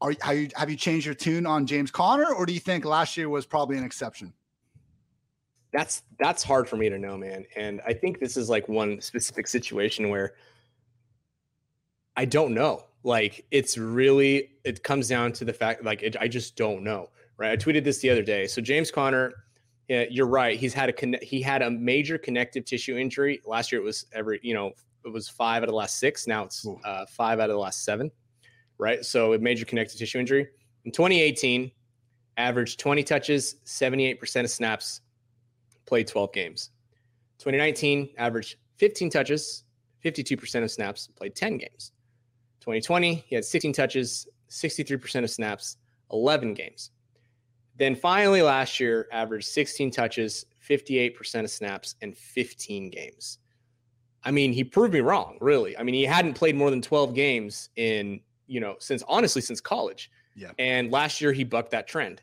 [0.02, 3.16] Are you, have you changed your tune on James Conner, or do you think last
[3.16, 4.34] year was probably an exception?
[5.72, 7.46] That's that's hard for me to know, man.
[7.56, 10.34] And I think this is like one specific situation where
[12.16, 16.28] I don't know like it's really it comes down to the fact like it, I
[16.28, 17.10] just don't know.
[17.38, 17.52] Right.
[17.52, 18.48] I tweeted this the other day.
[18.48, 19.34] So James Conner,
[19.88, 20.58] yeah, you're right.
[20.58, 23.82] He's had a he had a major connective tissue injury last year.
[23.82, 24.72] It was every you know
[25.06, 26.28] it was five out of the last six.
[26.28, 28.10] Now it's uh, five out of the last seven.
[28.78, 29.06] Right.
[29.06, 30.48] So a major connective tissue injury
[30.86, 31.72] in 2018,
[32.38, 35.02] averaged 20 touches, 78% of snaps,
[35.86, 36.70] played 12 games.
[37.40, 39.64] 2019 averaged 15 touches,
[40.04, 41.92] 52% of snaps, played 10 games.
[42.66, 45.78] 2020, he had 16 touches, 63% of snaps,
[46.12, 46.90] 11 games.
[47.78, 53.38] Then finally last year, averaged 16 touches, 58% of snaps, and 15 games.
[54.24, 55.78] I mean, he proved me wrong, really.
[55.78, 59.62] I mean, he hadn't played more than 12 games in, you know, since honestly, since
[59.62, 60.10] college.
[60.36, 60.52] Yeah.
[60.58, 62.22] And last year he bucked that trend.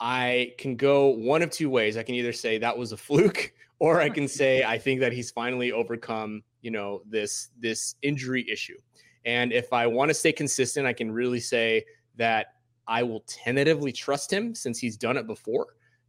[0.00, 1.96] I can go one of two ways.
[1.96, 5.12] I can either say that was a fluke, or I can say I think that
[5.12, 8.76] he's finally overcome, you know, this this injury issue.
[9.24, 11.84] And if I want to stay consistent, I can really say
[12.16, 12.54] that
[12.86, 15.66] I will tentatively trust him since he's done it before.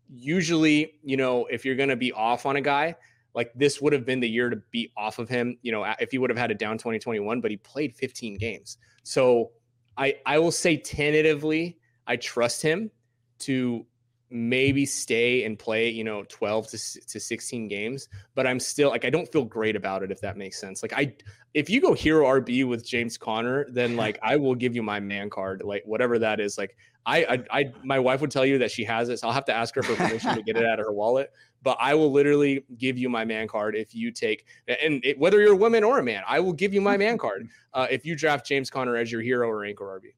[0.09, 2.95] Usually, you know, if you're going to be off on a guy,
[3.33, 6.11] like this would have been the year to be off of him, you know, if
[6.11, 8.77] he would have had a down 2021, but he played 15 games.
[9.03, 9.51] So
[9.97, 12.91] I I will say tentatively, I trust him
[13.39, 13.85] to
[14.31, 19.03] maybe stay and play, you know, 12 to, to 16 games, but I'm still like,
[19.03, 20.81] I don't feel great about it, if that makes sense.
[20.81, 21.13] Like, I,
[21.53, 24.99] if you go hero RB with James Conner, then like, I will give you my
[24.99, 26.57] man card, like, whatever that is.
[26.57, 29.19] Like, I, I, I, my wife would tell you that she has it.
[29.19, 31.31] So I'll have to ask her for permission to get it out of her wallet,
[31.61, 35.41] but I will literally give you my man card if you take, and it, whether
[35.41, 38.05] you're a woman or a man, I will give you my man card uh, if
[38.05, 40.13] you draft James Conner as your hero or anchor RB.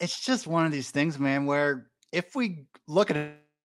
[0.00, 3.16] It's just one of these things, man, where if we look at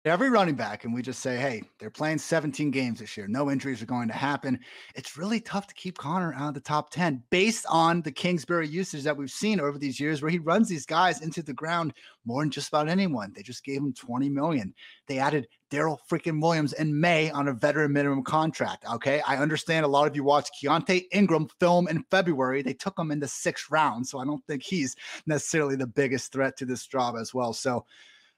[0.05, 3.51] every running back and we just say, hey, they're playing 17 games this year, no
[3.51, 4.59] injuries are going to happen,
[4.95, 8.67] it's really tough to keep Conner out of the top 10 based on the Kingsbury
[8.67, 11.93] usage that we've seen over these years where he runs these guys into the ground
[12.25, 13.33] more than just about anyone.
[13.35, 14.73] They just gave him 20 million.
[15.07, 18.85] They added Darrel freaking Williams in May on a veteran minimum contract.
[18.93, 19.21] Okay.
[19.27, 22.61] I understand a lot of you watched Keaontay Ingram film in February.
[22.61, 24.07] They took him in the sixth round.
[24.07, 27.51] So I don't think he's necessarily the biggest threat to this job as well.
[27.51, 27.85] So,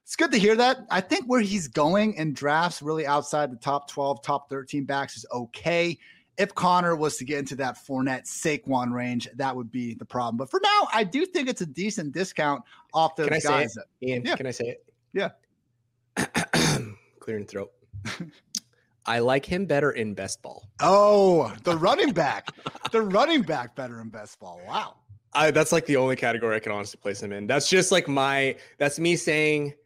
[0.10, 0.88] it's good to hear that.
[0.90, 5.16] I think where he's going in drafts, really outside the top 12, top 13 backs,
[5.16, 6.00] is okay.
[6.36, 10.38] If Conner was to get into that Fournette Saquon range, that would be the problem.
[10.38, 13.76] But for now, I do think it's a decent discount off those can I guys.
[13.76, 14.08] Say it?
[14.10, 14.36] Ian, yeah.
[14.36, 14.94] can I say it?
[15.14, 15.30] Yeah.
[17.20, 17.72] Clearing throat.
[19.06, 20.70] I like him better in best ball.
[20.80, 22.50] Oh, the running back.
[22.92, 24.60] the running back better in best ball.
[24.68, 24.96] Wow.
[25.34, 27.46] I, that's like the only category I can honestly place him in.
[27.46, 29.76] That's just like my, that's me saying–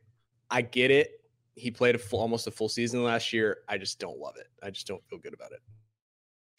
[0.54, 1.20] I get it.
[1.56, 3.60] He played a full, almost a full season last year.
[3.68, 4.48] I just don't love it.
[4.62, 5.60] I just don't feel good about it.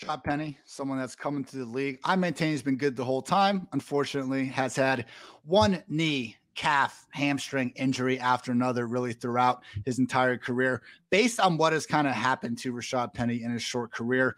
[0.03, 2.01] Rashaad Penny, someone that's coming to the league.
[2.05, 3.69] I maintain he's been good the whole time.
[3.73, 5.07] Unfortunately, has had
[5.45, 10.83] one knee, calf, hamstring injury after another, really throughout his entire career.
[11.11, 14.35] Based on what has kind of happened to Rashaad Penny in his short career,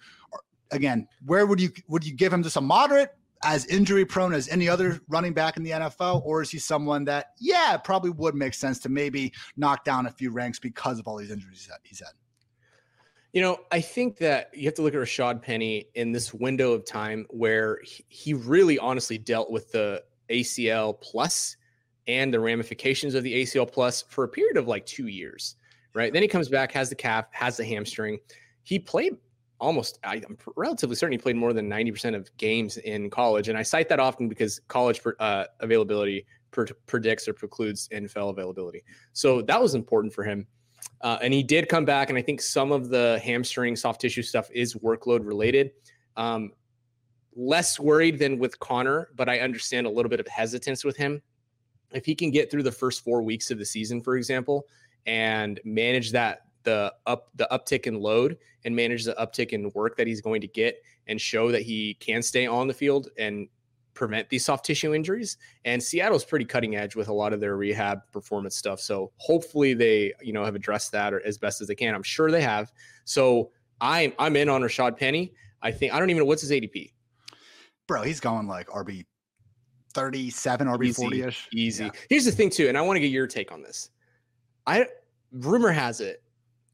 [0.71, 4.49] again, where would you would you give him just a moderate as injury prone as
[4.49, 8.35] any other running back in the NFL, or is he someone that, yeah, probably would
[8.35, 11.81] make sense to maybe knock down a few ranks because of all these injuries that
[11.83, 12.13] he's had?
[13.33, 16.73] You know, I think that you have to look at Rashaad Penny in this window
[16.73, 21.57] of time where he really honestly dealt with the ACL plus
[22.09, 25.57] and the ramifications of the ACL plus for a period of like two years,
[25.95, 26.13] right?
[26.13, 28.19] Then he comes back, has the calf, has the hamstring.
[28.63, 29.17] He played
[29.61, 33.49] almost I'm relatively certain he played more than 90% of games in college.
[33.49, 38.83] And I cite that often because college uh, availability per- predicts or precludes NFL availability.
[39.13, 40.47] So that was important for him.
[41.01, 42.11] Uh, and he did come back.
[42.11, 45.73] And I think some of the hamstring soft tissue stuff is workload related.
[46.17, 46.53] Um,
[47.35, 51.21] less worried than with Conner, but I understand a little bit of hesitance with him.
[51.93, 54.67] If he can get through the first four weeks of the season, for example,
[55.07, 58.37] and manage that the up the uptick in load
[58.67, 61.95] and manage the uptick in work that he's going to get and show that he
[61.95, 63.49] can stay on the field and
[63.95, 65.39] prevent these soft tissue injuries.
[65.65, 68.81] And Seattle's pretty cutting edge with a lot of their rehab performance stuff.
[68.81, 71.95] So hopefully they, you know, have addressed that or as best as they can.
[71.95, 72.71] I'm sure they have.
[73.05, 73.51] So
[73.81, 75.33] I'm I'm in on Rashaad Penny.
[75.63, 76.93] I think I don't even know what's his ADP.
[77.87, 79.07] Bro, he's going like RB
[79.97, 81.49] 37, RB 40 ish.
[81.55, 81.85] Easy.
[81.85, 81.91] Yeah.
[82.11, 83.91] Here's the thing, too, and I want to get your take on this.
[84.67, 84.87] I
[85.33, 86.23] rumor has it,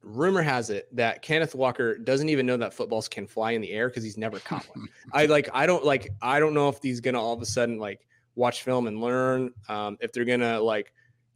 [0.03, 3.70] rumor has it that Kenneth Walker doesn't even know that footballs can fly in the
[3.70, 4.88] air because he's never caught one.
[5.12, 7.78] I like I don't like I don't know if he's gonna all of a sudden
[7.78, 9.53] like watch film and learn.
[9.68, 10.92] Um, if they're gonna like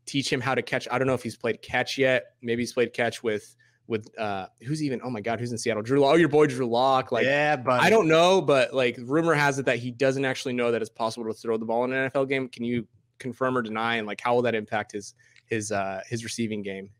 [0.06, 0.88] teach him how to catch.
[0.90, 2.34] I don't know if he's played catch yet.
[2.42, 3.56] Maybe he's played catch with
[3.88, 6.66] with uh who's even oh my god who's in Seattle Drew oh your boy Drew
[6.66, 10.24] Lock like yeah but I don't know but like rumor has it that he doesn't
[10.24, 12.86] actually know that it's possible to throw the ball in an NFL game can you
[13.20, 15.14] confirm or deny and like how will that impact his
[15.46, 16.90] his uh his receiving game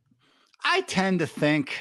[0.69, 1.79] I tend to think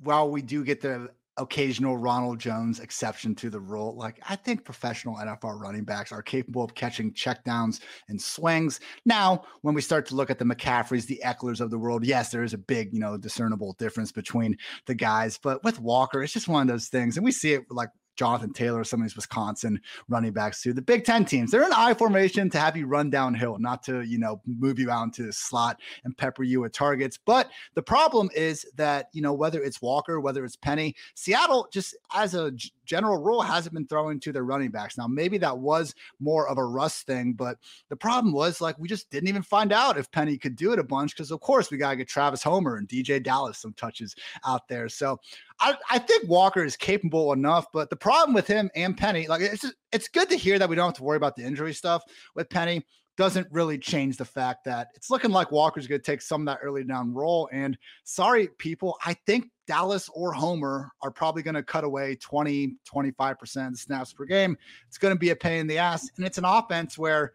[0.00, 3.94] while we do get the occasional Ronald Jones exception to the rule.
[3.94, 8.80] Like I think professional NFL running backs are capable of catching checkdowns and swings.
[9.04, 12.30] Now, when we start to look at the McCaffreys, the Ekelers of the world, yes,
[12.30, 14.56] there is a big, you know, discernible difference between
[14.86, 15.38] the guys.
[15.42, 18.52] But with Walker, it's just one of those things, and we see it like Jonathan
[18.52, 21.94] Taylor, some of these Wisconsin running backs to The Big Ten teams, they're in I
[21.94, 25.32] formation to have you run downhill, not to, you know, move you out into the
[25.32, 27.18] slot and pepper you with targets.
[27.18, 31.96] But the problem is that, you know, whether it's Walker, whether it's Penny, Seattle just
[32.14, 32.52] as a
[32.86, 34.96] general rule hasn't been throwing to their running backs.
[34.96, 37.58] Now, maybe that was more of a rust thing, but
[37.88, 40.78] the problem was like we just didn't even find out if Penny could do it
[40.78, 43.74] a bunch because, of course, we got to get Travis Homer and DJ Dallas some
[43.74, 44.14] touches
[44.46, 44.88] out there.
[44.88, 45.18] So
[45.60, 49.42] I, I think Walker is capable enough, but the problem with him and Penny, like
[49.42, 52.02] it's it's good to hear that we don't have to worry about the injury stuff
[52.34, 52.84] with Penny
[53.16, 56.46] doesn't really change the fact that it's looking like Walker's going to take some of
[56.46, 57.48] that early down role.
[57.52, 62.76] And sorry, people, I think Dallas or Homer are probably going to cut away 20,
[62.86, 64.56] 25% of the snaps per game.
[64.88, 66.10] It's going to be a pain in the ass.
[66.16, 67.32] And it's an offense where,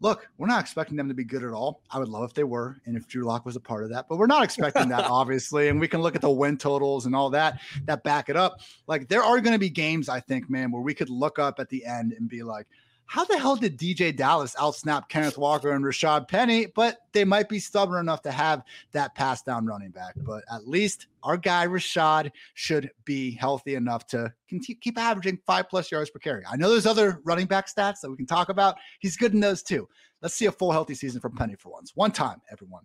[0.00, 1.82] look, we're not expecting them to be good at all.
[1.90, 4.06] I would love if they were, and if Drew Lock was a part of that,
[4.08, 5.68] but we're not expecting that, obviously.
[5.68, 8.60] And we can look at the win totals and all that that back it up.
[8.86, 11.60] Like there are going to be games, I think, man, where we could look up
[11.60, 12.66] at the end and be like,
[13.08, 16.66] how the hell did DJ Dallas outsnap Kenneth Walker and Rashaad Penny?
[16.66, 20.12] But they might be stubborn enough to have that pass down running back.
[20.14, 24.30] But at least our guy Rashaad should be healthy enough to
[24.62, 26.44] keep averaging five plus yards per carry.
[26.46, 28.76] I know there's other running back stats that we can talk about.
[28.98, 29.88] He's good in those too.
[30.20, 31.92] Let's see a full healthy season from Penny for once.
[31.94, 32.84] One time, everyone.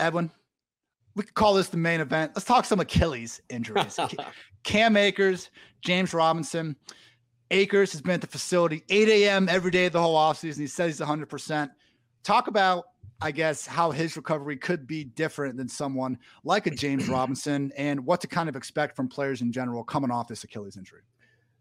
[0.00, 0.32] Edwin,
[1.14, 2.32] we could call this the main event.
[2.34, 3.96] Let's talk some Achilles injuries.
[4.64, 5.50] Cam Akers,
[5.82, 6.74] James Robinson.
[7.50, 9.48] Akers has been at the facility 8 a.m.
[9.48, 10.58] every day of the whole offseason.
[10.58, 11.70] He says he's 100%.
[12.22, 12.84] Talk about,
[13.20, 18.04] I guess, how his recovery could be different than someone like a James Robinson and
[18.04, 21.02] what to kind of expect from players in general coming off this Achilles injury.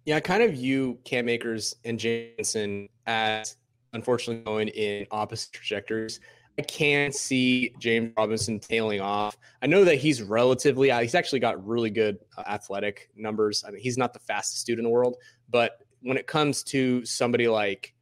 [0.05, 3.57] Yeah, I kind of view Cam Akers and Jameson as
[3.93, 6.19] unfortunately going in opposite trajectories.
[6.59, 9.37] I can see James Robinson tailing off.
[9.61, 13.63] I know that he's relatively, uh, he's actually got really good uh, athletic numbers.
[13.65, 15.15] I mean, he's not the fastest dude in the world,
[15.49, 17.93] but when it comes to somebody like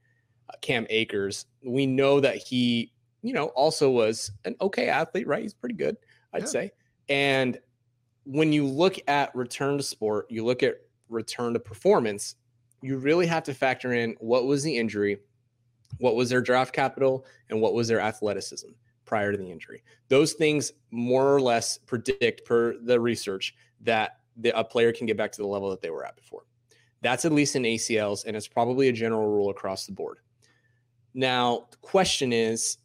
[0.49, 2.91] uh, Cam Akers, we know that he,
[3.21, 5.41] you know, also was an okay athlete, right?
[5.41, 5.97] He's pretty good,
[6.33, 6.47] I'd yeah.
[6.47, 6.71] say.
[7.09, 7.59] And
[8.25, 10.75] when you look at return to sport, you look at
[11.09, 12.35] return to performance,
[12.81, 15.19] you really have to factor in what was the injury
[15.99, 18.69] what was their draft capital and what was their athleticism
[19.05, 19.83] prior to the injury.
[20.09, 25.17] Those things more or less predict, per the research, that the, a player can get
[25.17, 26.43] back to the level that they were at before.
[27.01, 30.17] That's at least in ACLs, and it's probably a general rule across the board.
[31.13, 32.77] Now, the question is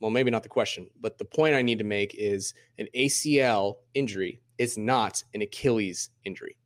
[0.00, 3.76] well, maybe not the question, but the point I need to make is an ACL
[3.94, 6.56] injury is not an Achilles injury.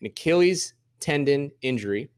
[0.00, 2.08] An Achilles tendon injury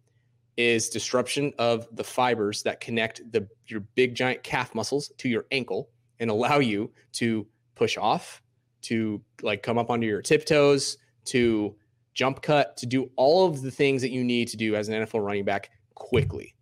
[0.59, 5.47] is disruption of the fibers that connect the your big giant calf muscles to your
[5.51, 5.89] ankle
[6.21, 8.43] and allow you to push off,
[8.83, 11.75] to like come up onto your tiptoes, to
[12.17, 14.95] jump cut, to do all of the things that you need to do as an
[14.95, 16.57] NFL running back quickly.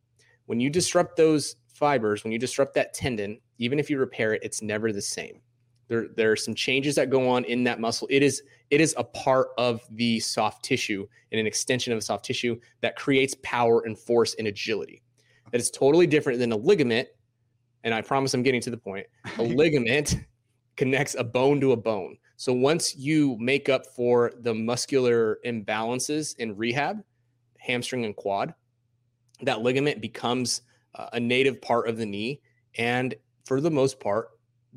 [0.46, 4.42] When you disrupt those fibers, when you disrupt that tendon, even if you repair it,
[4.42, 5.40] it's never the same.
[5.86, 8.08] There, there are some changes that go on in that muscle.
[8.10, 12.04] It is it is a part of the soft tissue and an extension of the
[12.04, 15.02] soft tissue that creates power and force and agility.
[15.52, 17.08] That is totally different than a ligament.
[17.84, 19.06] And I promise I'm getting to the point.
[19.38, 20.16] A ligament
[20.76, 22.16] connects a bone to a bone.
[22.36, 27.02] So once you make up for the muscular imbalances in rehab,
[27.58, 28.54] hamstring and quad,
[29.42, 30.62] that ligament becomes
[30.94, 32.40] uh, a native part of the knee.
[32.76, 33.14] And
[33.44, 34.30] for the most part,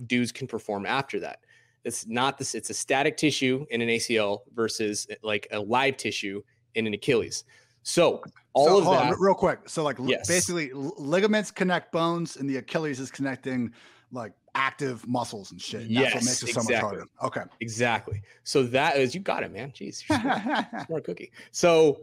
[0.05, 1.39] dudes can perform after that.
[1.83, 6.41] It's not this, it's a static tissue in an ACL versus like a live tissue
[6.75, 7.43] in an Achilles.
[7.83, 8.21] So
[8.53, 9.69] all so, of that, on, real quick.
[9.69, 10.27] So like yes.
[10.27, 13.71] basically ligaments connect bones and the Achilles is connecting
[14.11, 15.83] like active muscles and shit.
[15.83, 16.73] Yes, that's what makes it so exactly.
[16.73, 17.05] much harder.
[17.23, 17.41] Okay.
[17.61, 18.21] Exactly.
[18.43, 19.71] So that is you got it, man.
[19.71, 20.05] Jeez.
[20.05, 21.31] Smart, smart cookie.
[21.51, 22.01] So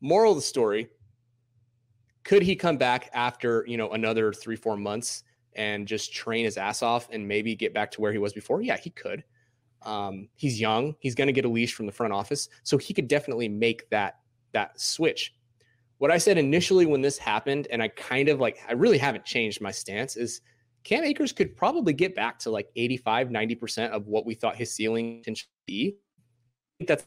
[0.00, 0.88] moral of the story,
[2.24, 5.22] could he come back after, you know, another three, four months
[5.54, 8.62] and just train his ass off and maybe get back to where he was before?
[8.62, 9.22] Yeah, he could.
[9.82, 10.96] Um, he's young.
[10.98, 13.88] He's going to get a leash from the front office, so he could definitely make
[13.90, 14.18] that
[14.52, 15.34] that switch.
[15.98, 19.24] What I said initially when this happened, and I kind of like, I really haven't
[19.24, 20.40] changed my stance, is
[20.84, 24.72] Cam Akers could probably get back to like 85, 90% of what we thought his
[24.72, 25.96] ceiling should be.
[25.96, 27.06] I think that's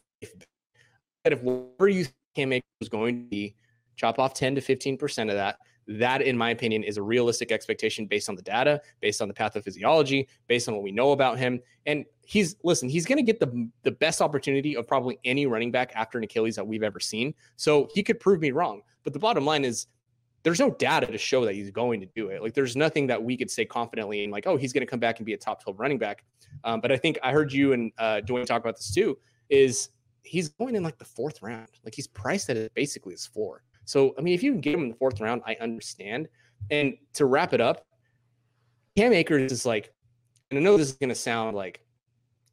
[1.24, 3.54] that if whatever you Cam Akers was going to be,
[3.96, 5.58] chop off 10 to 15% of that.
[5.88, 9.34] That, in my opinion, is a realistic expectation based on the data, based on the
[9.34, 11.60] pathophysiology, based on what we know about him.
[11.86, 15.70] And he's listen, he's going to get the the best opportunity of probably any running
[15.70, 17.34] back after an Achilles that we've ever seen.
[17.54, 18.82] So he could prove me wrong.
[19.04, 19.86] But the bottom line is
[20.46, 22.40] there's no data to show that he's going to do it.
[22.40, 25.00] Like there's nothing that we could say confidently and like, oh, he's going to come
[25.00, 26.22] back and be a top 12 running back.
[26.62, 29.18] Um, but I think I heard you and uh, Dwayne talk about this too.
[29.48, 29.88] Is
[30.22, 31.66] he's going in like the fourth round?
[31.84, 33.64] Like he's priced at basically his floor.
[33.86, 36.28] So, I mean, if you can get him in the fourth round, I understand.
[36.70, 37.84] And to wrap it up,
[38.96, 39.92] Cam Akers is like,
[40.52, 41.80] and I know this is going to sound like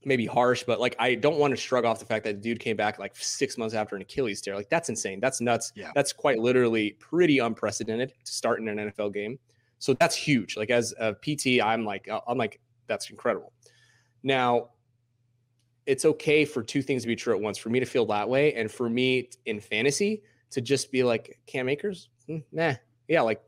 [0.06, 2.60] maybe harsh, but like I don't want to shrug off the fact that the dude
[2.60, 4.56] came back like six months after an Achilles tear.
[4.56, 5.20] Like that's insane.
[5.20, 5.72] That's nuts.
[5.76, 5.92] Yeah.
[5.96, 9.40] That's quite literally pretty unprecedented to start in an NFL game.
[9.80, 10.56] So that's huge.
[10.56, 13.52] Like as a PT, I'm like, I'm like, that's incredible.
[14.24, 14.70] Now,
[15.86, 17.58] it's okay for two things to be true at once.
[17.58, 21.40] For me to feel that way, and for me in fantasy to just be like
[21.46, 22.74] Cam Akers, mm, nah,
[23.08, 23.42] yeah, like,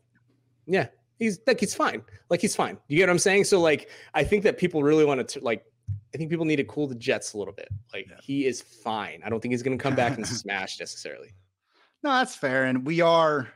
[0.67, 0.87] yeah,
[1.19, 2.01] he's like he's fine.
[2.29, 2.77] Like he's fine.
[2.87, 3.45] You get what I'm saying?
[3.45, 5.63] So like, I think that people really want to like.
[6.15, 7.67] I think people need to cool the Jets a little bit.
[7.93, 8.15] Like yeah.
[8.23, 9.21] he is fine.
[9.25, 11.35] I don't think he's going to come back and smash necessarily.
[12.03, 12.63] No, that's fair.
[12.63, 13.49] And we are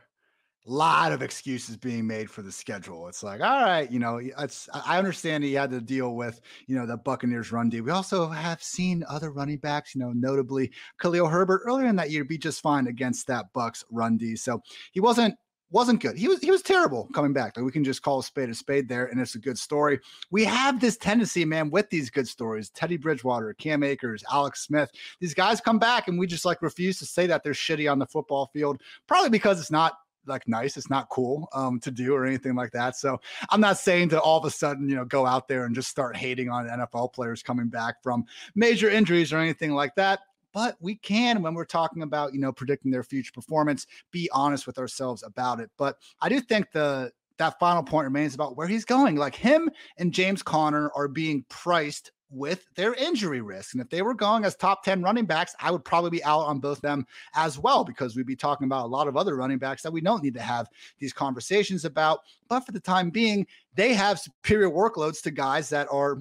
[0.66, 3.08] a lot of excuses being made for the schedule.
[3.08, 6.76] It's like, all right, you know, it's I understand he had to deal with, you
[6.76, 7.80] know, the Buccaneers run D.
[7.80, 12.10] We also have seen other running backs, you know, notably Khalil Herbert earlier in that
[12.10, 14.36] year be just fine against that Bucks run D.
[14.36, 14.60] So
[14.92, 15.34] he wasn't
[15.70, 16.16] wasn't good.
[16.16, 17.56] He was he was terrible coming back.
[17.56, 20.00] Like we can just call a spade a spade there, and it's a good story.
[20.30, 22.70] We have this tendency, man, with these good stories.
[22.70, 24.90] Teddy Bridgewater, Cam Akers, Alex Smith.
[25.20, 27.98] These guys come back, and we just like refuse to say that they're shitty on
[27.98, 29.94] the football field, probably because it's not
[30.26, 30.76] like nice.
[30.76, 32.96] It's not cool um, to do or anything like that.
[32.96, 35.74] So I'm not saying to all of a sudden, you know, go out there and
[35.74, 40.20] just start hating on NFL players coming back from major injuries or anything like that
[40.52, 44.66] but we can when we're talking about you know predicting their future performance be honest
[44.66, 48.66] with ourselves about it but i do think the that final point remains about where
[48.66, 53.74] he's going like him and james conner are being priced with their injury risk.
[53.74, 56.40] And if they were going as top 10 running backs, I would probably be out
[56.40, 59.58] on both them as well, because we'd be talking about a lot of other running
[59.58, 62.20] backs that we don't need to have these conversations about.
[62.48, 66.18] But for the time being, they have superior workloads to guys that are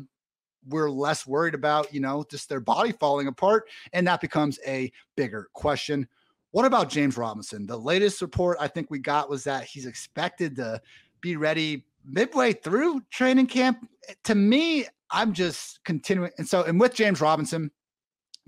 [0.70, 3.67] we're less worried about, you know, just their body falling apart.
[3.93, 6.07] And that becomes a bigger question.
[6.51, 7.65] What about James Robinson?
[7.65, 10.82] The latest report I think we got was that he's expected to
[11.22, 13.88] be ready midway through training camp.
[14.07, 16.32] Eh, to me, I'm just continuing.
[16.38, 17.72] And so, and with James Robinson,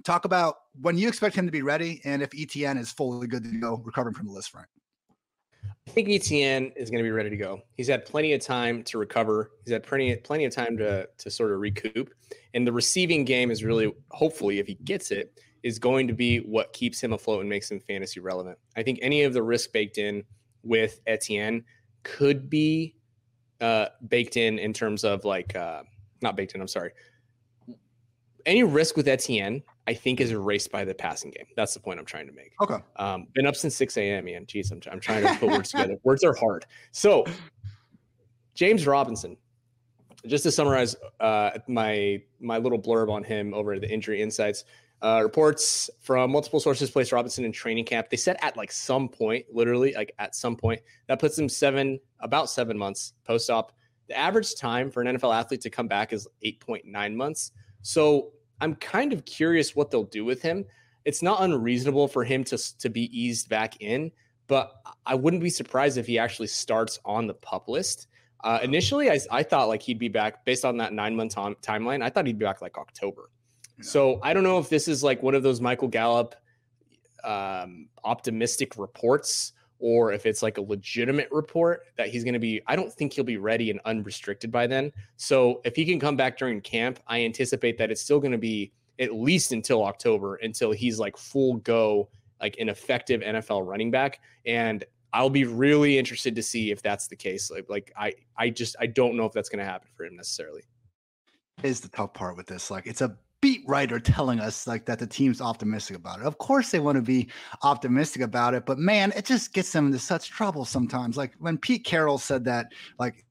[0.03, 3.43] talk about when you expect him to be ready and if ETN is fully good
[3.43, 4.65] to go recovering from the Lisfranc.
[5.92, 7.64] I think ETN is going to be ready to go.
[7.76, 9.52] He's had plenty of time to recover.
[9.66, 12.14] He's had plenty plenty of time to to sort of recoup.
[12.54, 16.38] And the receiving game is really, hopefully, if he gets it, is going to be
[16.38, 18.58] what keeps him afloat and makes him fantasy relevant.
[18.78, 20.24] I think any of the risk baked in
[20.64, 21.66] with Etienne
[22.04, 22.96] could be
[23.60, 25.84] uh, baked in in terms of like uh,
[26.22, 26.62] not baked in.
[26.62, 26.92] I'm sorry.
[28.46, 31.46] Any risk with Etienne I think is erased by the passing game.
[31.56, 32.54] That's the point I'm trying to make.
[32.62, 32.78] Okay.
[32.98, 34.26] Um, been up since 6 a.m.
[34.26, 35.98] Man, jeez, I'm, I'm trying to put words together.
[36.04, 36.66] Words are hard.
[36.92, 37.26] So,
[38.54, 39.38] James Robinson.
[40.28, 44.66] Just to summarize uh, my my little blurb on him over the Injury Insights.
[45.02, 48.08] Uh, reports from multiple sources placed Robinson in training camp.
[48.12, 52.00] They said at like some point, literally like at some point, that puts him seven
[52.20, 53.72] about seven months post op.
[54.10, 57.52] The average time for an NFL athlete to come back is 8.9 months.
[57.82, 60.65] So I'm kind of curious what they'll do with him.
[61.05, 64.11] It's not unreasonable for him to, to be eased back in,
[64.47, 68.07] but I wouldn't be surprised if he actually starts on the pup list.
[68.43, 71.55] Uh, initially, I, I thought like he'd be back based on that nine month tom-
[71.61, 72.03] timeline.
[72.03, 73.29] I thought he'd be back like October.
[73.77, 73.84] Yeah.
[73.84, 76.36] So I don't know if this is like one of those Michael Gallup
[77.23, 82.61] um, optimistic reports or if it's like a legitimate report that he's going to be,
[82.67, 84.93] I don't think he'll be ready and unrestricted by then.
[85.17, 88.38] So if he can come back during camp, I anticipate that it's still going to
[88.38, 92.09] be at least until October until he's like full go,
[92.39, 94.21] like an effective NFL running back.
[94.45, 97.49] And I'll be really interested to see if that's the case.
[97.51, 100.15] Like, like I, I just, I don't know if that's going to happen for him
[100.15, 100.61] necessarily.
[101.63, 102.71] Is the tough part with this.
[102.71, 106.26] Like, it's a beat writer telling us like that the team's optimistic about it.
[106.26, 107.28] Of course they want to be
[107.64, 111.18] optimistic about it, but man, it just gets them into such trouble sometimes.
[111.18, 112.68] Like when Pete Carroll said that,
[113.00, 113.26] like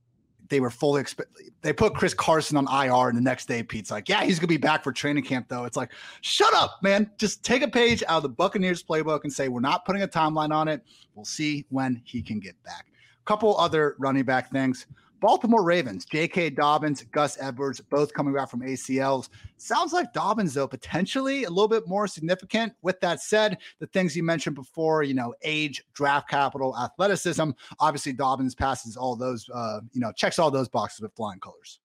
[0.49, 1.31] they were fully expect
[1.63, 4.49] they put Chris Carson on IR and the next day Pete's like, Yeah, he's gonna
[4.49, 5.65] be back for training camp though.
[5.65, 5.93] It's like,
[6.23, 7.11] shut up, man.
[7.17, 10.09] Just take a page out of the Buccaneers playbook and say we're not putting a
[10.09, 10.83] timeline on it.
[11.15, 12.87] We'll see when he can get back.
[13.27, 14.87] Couple other running back things.
[15.21, 16.51] Baltimore Ravens, J.K.
[16.51, 19.29] Dobbins, Gus Edwards, both coming back from ACLs.
[19.59, 22.73] Sounds like Dobbins, though, potentially a little bit more significant.
[22.83, 27.51] With that said, the things you mentioned before, you know, age, draft capital, athleticism.
[27.79, 31.81] Obviously, Dobbins passes all those, uh, you know, checks all those boxes with flying colors.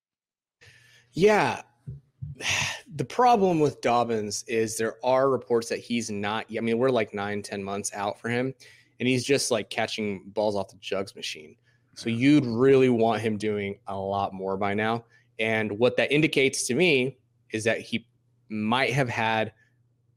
[1.14, 1.62] Yeah.
[2.98, 7.14] The problem with Dobbins is there are reports that he's not, I mean, we're like
[7.14, 8.54] nine, ten months out for him,
[9.02, 11.58] and he's just like catching balls off the jugs machine.
[11.96, 15.06] So you'd really want him doing a lot more by now.
[15.40, 17.18] And what that indicates to me
[17.52, 18.08] is that he
[18.50, 19.54] might have had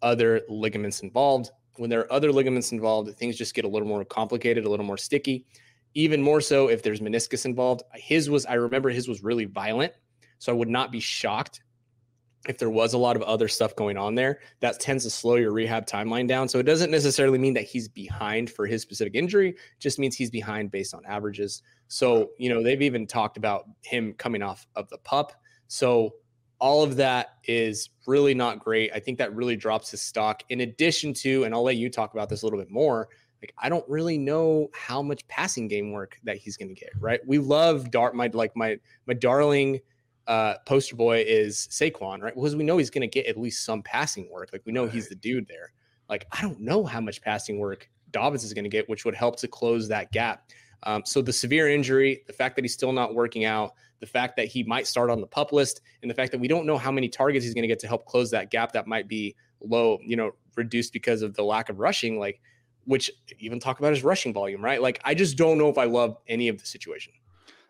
[0.02, 1.50] other ligaments involved.
[1.76, 4.86] When there are other ligaments involved, things just get a little more complicated, a little
[4.86, 5.46] more sticky.
[5.94, 7.82] Even more so if there's meniscus involved.
[7.94, 9.92] His was, I remember his was really violent.
[10.38, 11.62] So I would not be shocked
[12.46, 15.36] if there was a lot of other stuff going on there, that tends to slow
[15.36, 16.48] your rehab timeline down.
[16.48, 20.30] So it doesn't necessarily mean that he's behind for his specific injury, just means he's
[20.30, 21.62] behind based on averages.
[21.88, 25.32] So, you know, they've even talked about him coming off of the pup.
[25.66, 26.14] So
[26.60, 28.90] all of that is really not great.
[28.94, 30.42] I think that really drops his stock.
[30.48, 33.08] In addition to, and I'll let you talk about this a little bit more.
[33.42, 36.90] Like I don't really know how much passing game work that he's going to get.
[36.98, 37.20] Right?
[37.26, 39.80] We love Dart, my like my my darling
[40.28, 42.34] uh, poster boy is Saquon, right?
[42.34, 44.50] Because we know he's going to get at least some passing work.
[44.52, 44.92] Like we know right.
[44.92, 45.72] he's the dude there.
[46.08, 49.14] Like I don't know how much passing work Dobbins is going to get, which would
[49.14, 50.48] help to close that gap.
[50.84, 54.36] Um, so the severe injury, the fact that he's still not working out, the fact
[54.36, 56.78] that he might start on the pup list, and the fact that we don't know
[56.78, 59.34] how many targets he's going to get to help close that gap that might be
[59.60, 62.18] low, you know, reduced because of the lack of rushing.
[62.18, 62.40] Like,
[62.84, 64.80] which even talk about his rushing volume, right?
[64.80, 67.12] Like, I just don't know if I love any of the situation.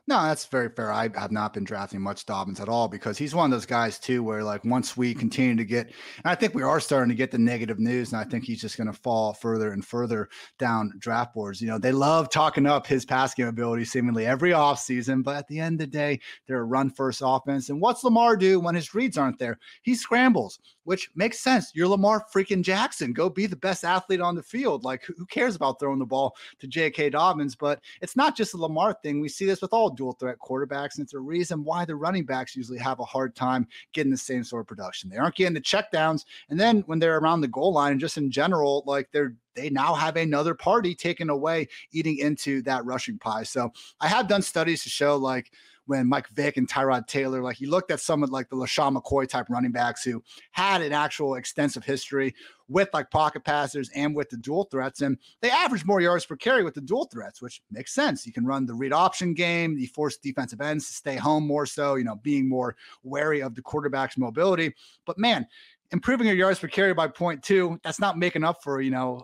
[0.09, 0.91] No, that's very fair.
[0.91, 3.99] I have not been drafting much Dobbins at all because he's one of those guys
[3.99, 7.15] too, where like once we continue to get, and I think we are starting to
[7.15, 10.31] get the negative news, and I think he's just going to fall further and further
[10.59, 11.61] down draft boards.
[11.61, 15.47] You know, they love talking up his pass game ability seemingly every offseason, but at
[15.47, 17.69] the end of the day, they're a run first offense.
[17.69, 19.59] And what's Lamar do when his reads aren't there?
[19.83, 21.71] He scrambles, which makes sense.
[21.75, 23.13] You're Lamar freaking Jackson.
[23.13, 24.85] Go be the best athlete on the field.
[24.85, 27.11] Like, who cares about throwing the ball to J.K.
[27.11, 27.55] Dobbins?
[27.55, 29.21] But it's not just a Lamar thing.
[29.21, 30.97] We see this with all dual threat quarterbacks.
[30.97, 34.17] And it's a reason why the running backs usually have a hard time getting the
[34.17, 35.11] same sort of production.
[35.11, 36.25] They aren't getting the checkdowns.
[36.49, 39.71] And then when they're around the goal line and just in general, like they're they
[39.71, 43.43] now have another party taken away eating into that rushing pie.
[43.43, 45.51] So I have done studies to show like
[45.89, 48.97] when Mike Vick and Tyrod Taylor, like he looked at some of like the LeSean
[48.97, 50.23] McCoy type running backs who
[50.53, 52.35] had an actual extensive history
[52.69, 55.01] with like pocket passers and with the dual threats.
[55.01, 58.27] And they average more yards per carry with the dual threats, which makes sense.
[58.27, 61.65] You can run the read option game, you force defensive ends to stay home more
[61.65, 64.75] so, you know, being more wary of the quarterback's mobility.
[65.07, 65.47] But man,
[65.91, 69.23] improving your yards per carry by point two, that's not making up for, you know,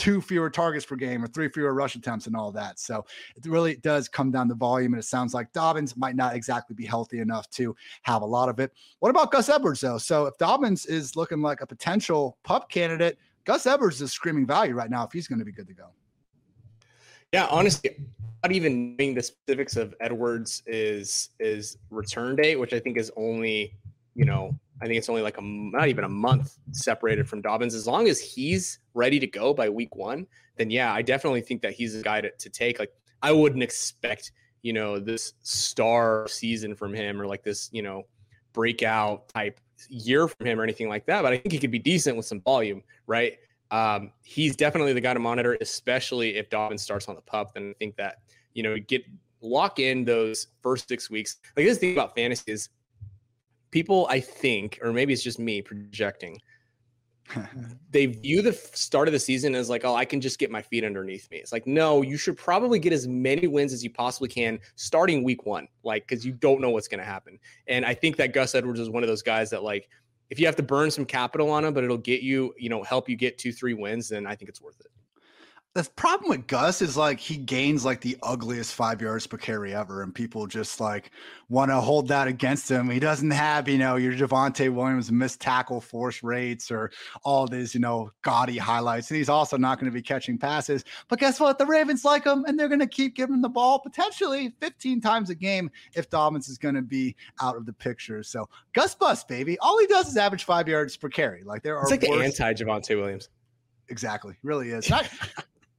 [0.00, 2.80] two fewer targets per game or three fewer rush attempts and all that.
[2.80, 3.04] So
[3.36, 4.94] it really does come down to volume.
[4.94, 8.48] And it sounds like Dobbins might not exactly be healthy enough to have a lot
[8.48, 8.72] of it.
[9.00, 9.98] What about Gus Edwards, though?
[9.98, 14.72] So if Dobbins is looking like a potential pup candidate, Gus Edwards is screaming value
[14.72, 15.88] right now if he's going to be good to go.
[17.32, 17.96] Yeah, honestly,
[18.42, 23.12] not even knowing the specifics of Edwards is is return date, which I think is
[23.16, 23.76] only,
[24.14, 27.74] you know, I think it's only like a not even a month separated from Dobbins.
[27.74, 30.26] As long as he's ready to go by week one,
[30.56, 32.78] then yeah, I definitely think that he's a guy to, to take.
[32.78, 37.82] Like I wouldn't expect, you know, this star season from him or like this, you
[37.82, 38.06] know,
[38.52, 41.22] breakout type year from him or anything like that.
[41.22, 43.34] But I think he could be decent with some volume, right?
[43.70, 47.54] Um, he's definitely the guy to monitor, especially if Dobbins starts on the pup.
[47.54, 48.16] Then I think that,
[48.54, 49.04] you know, get
[49.40, 51.36] lock in those first six weeks.
[51.56, 52.68] Like this thing about fantasy is
[53.70, 56.40] people I think, or maybe it's just me projecting,
[57.90, 60.62] they view the start of the season as like, oh, I can just get my
[60.62, 61.38] feet underneath me.
[61.38, 65.22] It's like, no, you should probably get as many wins as you possibly can starting
[65.22, 67.38] week one, like, because you don't know what's going to happen.
[67.68, 69.88] And I think that Gus Edwards is one of those guys that, like,
[70.30, 72.82] if you have to burn some capital on him, but it'll get you, you know,
[72.82, 74.86] help you get two, three wins, then I think it's worth it.
[75.74, 79.72] The problem with Gus is like he gains like the ugliest five yards per carry
[79.72, 81.12] ever, and people just like
[81.48, 82.90] want to hold that against him.
[82.90, 86.90] He doesn't have, you know, your Javonte Williams missed tackle force rates or
[87.22, 89.12] all these, you know, gaudy highlights.
[89.12, 90.84] And he's also not going to be catching passes.
[91.06, 91.56] But guess what?
[91.56, 95.00] The Ravens like him, and they're going to keep giving him the ball potentially 15
[95.00, 98.24] times a game if Dobbins is going to be out of the picture.
[98.24, 99.56] So Gus Bus, baby.
[99.60, 101.44] All he does is average five yards per carry.
[101.44, 103.28] Like there are it's like worse- the anti Javonte Williams.
[103.88, 104.90] Exactly, really is.
[104.90, 105.08] Not,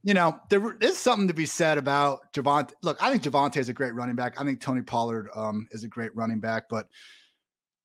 [0.02, 2.72] you know, there is something to be said about Javonte.
[2.82, 4.40] Look, I think Javonte is a great running back.
[4.40, 6.88] I think Tony Pollard um, is a great running back, but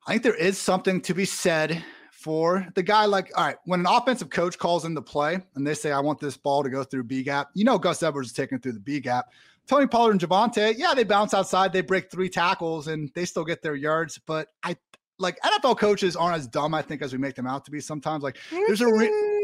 [0.08, 3.82] I think there is something to be said for the guy like, all right, when
[3.82, 6.70] an offensive coach calls in the play and they say, I want this ball to
[6.70, 9.28] go through B gap, you know, Gus Edwards is taking through the B gap.
[9.68, 13.46] Tony Pollard and Javonte, yeah, they bounce outside, they break three tackles and they still
[13.46, 14.18] get their yards.
[14.18, 14.78] But I
[15.20, 17.80] like NFL coaches aren't as dumb, I think, as we make them out to be
[17.80, 18.24] sometimes.
[18.24, 19.37] Like, there's a re-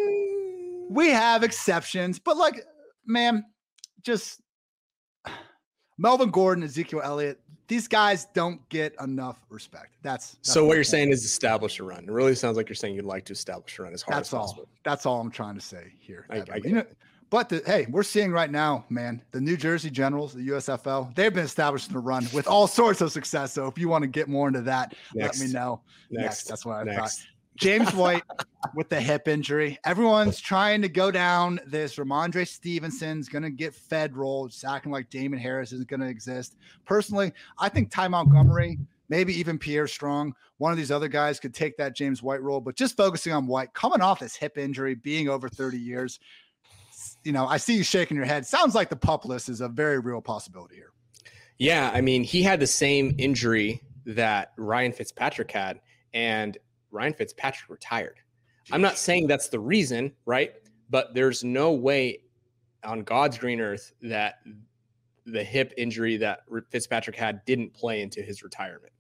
[0.90, 2.64] we have exceptions, but like,
[3.06, 3.46] man,
[4.02, 4.42] just
[5.98, 9.96] Melvin Gordon, Ezekiel Elliott, these guys don't get enough respect.
[10.02, 10.66] That's, that's so.
[10.66, 12.04] What you're saying is establish a run.
[12.04, 14.30] It really sounds like you're saying you'd like to establish a run as hard that's
[14.30, 14.42] as all.
[14.42, 14.68] possible.
[14.84, 16.26] That's all I'm trying to say here.
[16.30, 16.86] I, I you know,
[17.30, 21.34] but the, hey, we're seeing right now, man, the New Jersey Generals, the USFL, they've
[21.34, 23.54] been established in the run with all sorts of success.
[23.54, 25.40] So if you want to get more into that, Next.
[25.40, 25.82] let me know.
[26.12, 26.44] Next, Next.
[26.44, 27.22] that's what I Next.
[27.22, 27.28] thought.
[27.58, 28.24] James White
[28.76, 29.78] with the hip injury.
[29.86, 31.96] Everyone's trying to go down this.
[31.96, 34.46] Rhamondre Stevenson's going to get fed role.
[34.46, 36.58] It's acting like Damien Harris isn't going to exist.
[36.86, 38.80] Personally, I think Ty Montgomery,
[39.10, 42.62] maybe even Pierre Strong, one of these other guys could take that James White role.
[42.62, 46.20] But just focusing on White, coming off this hip injury, being over 30 years,
[47.24, 48.46] you know, I see you shaking your head.
[48.46, 50.92] Sounds like the pup list is a very real possibility here.
[51.60, 51.92] Yeah.
[51.94, 55.82] I mean, he had the same injury that Ryan Fitzpatrick had.
[56.14, 56.58] And
[56.94, 58.20] Ryan Fitzpatrick retired.
[58.72, 60.54] I'm not saying that's the reason, right?
[60.90, 62.20] But there's no way
[62.84, 64.36] on God's green earth that
[65.26, 68.94] the hip injury that Fitzpatrick had didn't play into his retirement.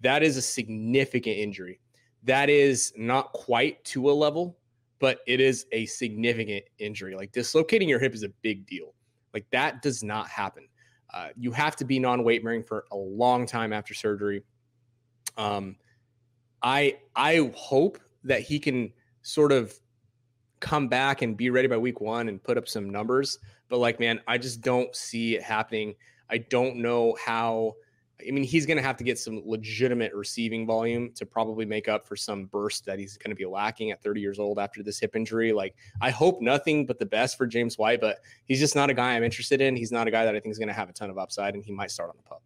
[0.00, 1.80] That is a significant injury.
[2.22, 4.58] That is not quite to a level,
[4.98, 7.14] but it is a significant injury.
[7.14, 8.94] Like dislocating your hip is a big deal.
[9.32, 10.66] Like that does not happen.
[11.12, 14.42] Uh, you have to be non weight bearing for a long time after surgery.
[15.36, 15.76] Um,
[16.64, 18.92] I I hope that he can
[19.22, 19.78] sort of
[20.60, 23.38] come back and be ready by week one and put up some numbers.
[23.68, 25.94] But like, man, I just don't see it happening.
[26.30, 27.74] I don't know how.
[28.26, 31.88] I mean, he's going to have to get some legitimate receiving volume to probably make
[31.88, 34.84] up for some burst that he's going to be lacking at 30 years old after
[34.84, 35.52] this hip injury.
[35.52, 38.94] Like, I hope nothing but the best for James White, but he's just not a
[38.94, 39.76] guy I'm interested in.
[39.76, 41.54] He's not a guy that I think is going to have a ton of upside,
[41.54, 42.42] and he might start on the pup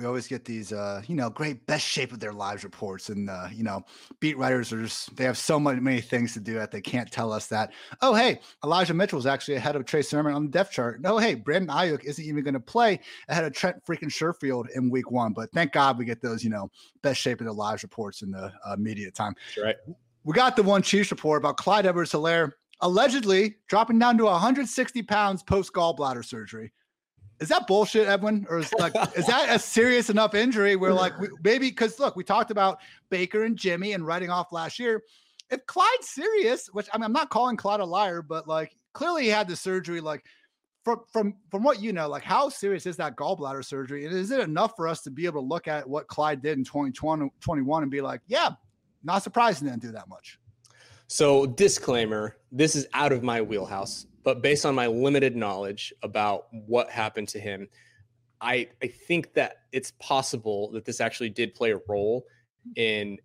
[0.00, 3.28] we always get these uh, you know great best shape of their lives reports and
[3.28, 3.84] uh, you know
[4.18, 7.10] beat writers are just they have so many many things to do that they can't
[7.12, 10.50] tell us that oh hey elijah mitchell is actually ahead of trey sermon on the
[10.50, 11.02] depth chart.
[11.02, 12.98] No hey brandon aiyuk isn't even going to play
[13.28, 16.50] ahead of trent freaking sherfield in week one but thank god we get those you
[16.50, 16.70] know
[17.02, 19.34] best shape of their lives reports in the uh, media time.
[19.54, 19.76] That's right.
[20.24, 25.02] We got the one chiefs report about clyde edwards hilaire allegedly dropping down to 160
[25.02, 26.72] pounds post gallbladder surgery
[27.40, 28.46] is that bullshit, Edwin?
[28.48, 32.14] Or is like is that a serious enough injury where like we, maybe because look,
[32.14, 32.78] we talked about
[33.08, 35.02] Baker and Jimmy and writing off last year.
[35.50, 39.24] If Clyde's serious, which I mean, I'm not calling Clyde a liar, but like clearly
[39.24, 40.00] he had the surgery.
[40.00, 40.24] Like
[40.84, 44.04] from from from what you know, like how serious is that gallbladder surgery?
[44.04, 46.58] And is it enough for us to be able to look at what Clyde did
[46.58, 48.50] in 2020, 21 and be like, yeah,
[49.02, 50.38] not surprising didn't do that much.
[51.06, 56.46] So disclaimer: this is out of my wheelhouse but based on my limited knowledge about
[56.52, 57.68] what happened to him,
[58.40, 62.26] I I think that it's possible that this actually did play a role
[62.76, 63.18] in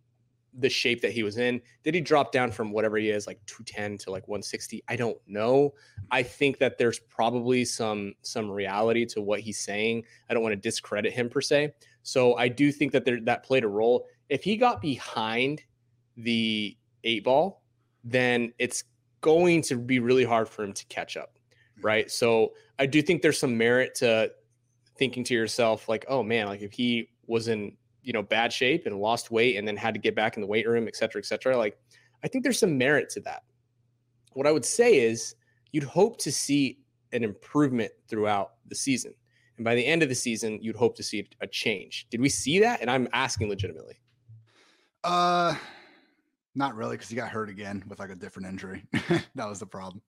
[0.58, 1.62] the shape that he was in.
[1.84, 4.84] Did he drop down from whatever he is, like 210 to like 160?
[4.88, 5.74] I don't know.
[6.12, 10.04] I think that there's probably some some reality to what he's saying.
[10.30, 11.74] I don't want to discredit him per se.
[12.04, 14.06] So I do think that there that played a role.
[14.30, 15.62] If he got behind
[16.18, 17.64] the eight ball,
[18.04, 18.84] then it's
[19.26, 21.40] going to be really hard for him to catch up.
[21.82, 22.12] Right.
[22.12, 24.32] So I do think there's some merit to
[25.00, 28.86] thinking to yourself, like, oh man, like if he was in, you know, bad shape
[28.86, 31.20] and lost weight and then had to get back in the weight room, et cetera,
[31.20, 31.58] et cetera.
[31.58, 31.76] Like,
[32.24, 33.42] I think there's some merit to that.
[34.34, 35.36] What I would say is
[35.72, 36.80] you'd hope to see
[37.12, 39.16] an improvement throughout the season.
[39.58, 42.06] And by the end of the season, you'd hope to see a change.
[42.12, 42.80] Did we see that?
[42.82, 43.96] And I'm asking legitimately.
[45.04, 45.56] Uh
[46.56, 48.84] not really, because he got hurt again with like a different injury.
[49.36, 50.02] that was the problem.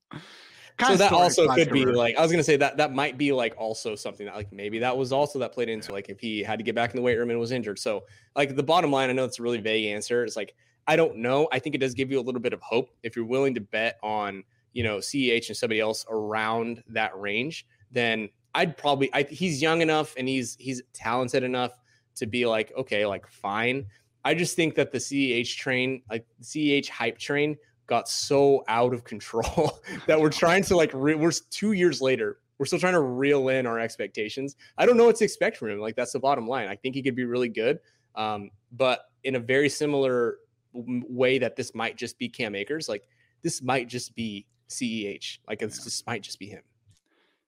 [0.85, 3.55] so that also could be like I was gonna say that that might be like
[3.57, 6.59] also something that like maybe that was also that played into like if he had
[6.59, 7.79] to get back in the weight room and was injured.
[7.79, 8.03] So
[8.35, 10.23] like the bottom line, I know it's a really vague answer.
[10.23, 10.55] It's like
[10.87, 11.49] I don't know.
[11.51, 13.61] I think it does give you a little bit of hope if you're willing to
[13.61, 14.43] bet on
[14.73, 17.67] you know CEH and somebody else around that range.
[17.91, 21.71] Then I'd probably I, he's young enough and he's he's talented enough
[22.15, 23.85] to be like okay like fine.
[24.27, 27.55] I just think that the CEH train like CEH hype train
[27.85, 32.39] got so out of control that we're trying to like re- we're two years later
[32.57, 34.57] we're still trying to reel in our expectations.
[34.77, 36.67] I don't know what to expect from him like that's the bottom line.
[36.67, 37.79] I think he could be really good
[38.15, 40.39] um, but in a very similar
[40.73, 43.03] way that this might just be cam akers like
[43.43, 45.83] this might just be ceh like it's yeah.
[45.85, 46.63] just might just be him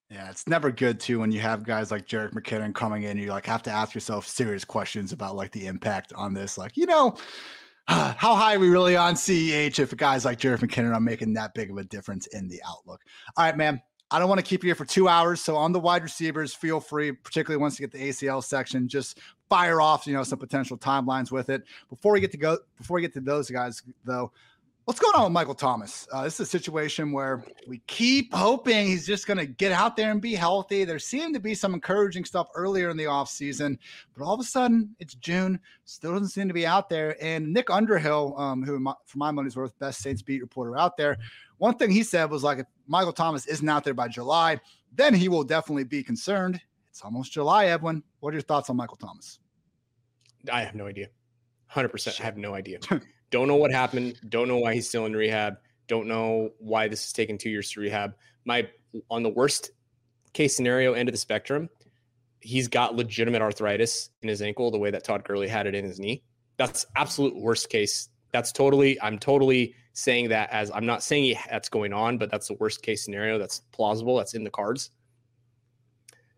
[0.09, 3.17] yeah, it's never good too when you have guys like Jerick McKinnon coming in.
[3.17, 6.57] You like have to ask yourself serious questions about like the impact on this.
[6.57, 7.15] Like, you know,
[7.87, 11.53] how high are we really on CEH if guys like Jerick McKinnon are making that
[11.53, 13.01] big of a difference in the outlook?
[13.37, 13.81] All right, man.
[14.11, 15.39] I don't want to keep you here for two hours.
[15.39, 19.19] So on the wide receivers, feel free, particularly once you get the ACL section, just
[19.49, 21.61] fire off, you know, some potential timelines with it.
[21.91, 24.31] Before we get to go, before we get to those guys, though,
[24.89, 26.07] What's going on with Michael Thomas?
[26.11, 29.95] Uh, this is a situation where we keep hoping he's just going to get out
[29.95, 30.83] there and be healthy.
[30.83, 33.77] There seemed to be some encouraging stuff earlier in the offseason,
[34.17, 37.15] but all of a sudden it's June, still doesn't seem to be out there.
[37.23, 41.19] And Nick Underhill, um, who, for my money's worth, best Saints beat reporter out there,
[41.59, 44.59] one thing he said was like, if Michael Thomas isn't out there by July,
[44.95, 46.59] then he will definitely be concerned.
[46.89, 48.01] It's almost July, Edwin.
[48.21, 49.37] What are your thoughts on Michael Thomas?
[50.51, 51.09] I have no idea.
[51.75, 52.19] 100%.
[52.19, 52.79] I have no idea.
[53.31, 54.19] Don't know what happened.
[54.29, 55.57] Don't know why he's still in rehab.
[55.87, 58.15] Don't know why this is taking two years to rehab.
[58.45, 58.67] My
[59.09, 59.71] on the worst
[60.33, 61.69] case scenario end of the spectrum,
[62.39, 65.85] he's got legitimate arthritis in his ankle, the way that Todd Gurley had it in
[65.85, 66.23] his knee.
[66.57, 68.09] That's absolute worst case.
[68.31, 68.99] That's totally.
[69.01, 72.81] I'm totally saying that as I'm not saying that's going on, but that's the worst
[72.81, 73.37] case scenario.
[73.37, 74.17] That's plausible.
[74.17, 74.91] That's in the cards.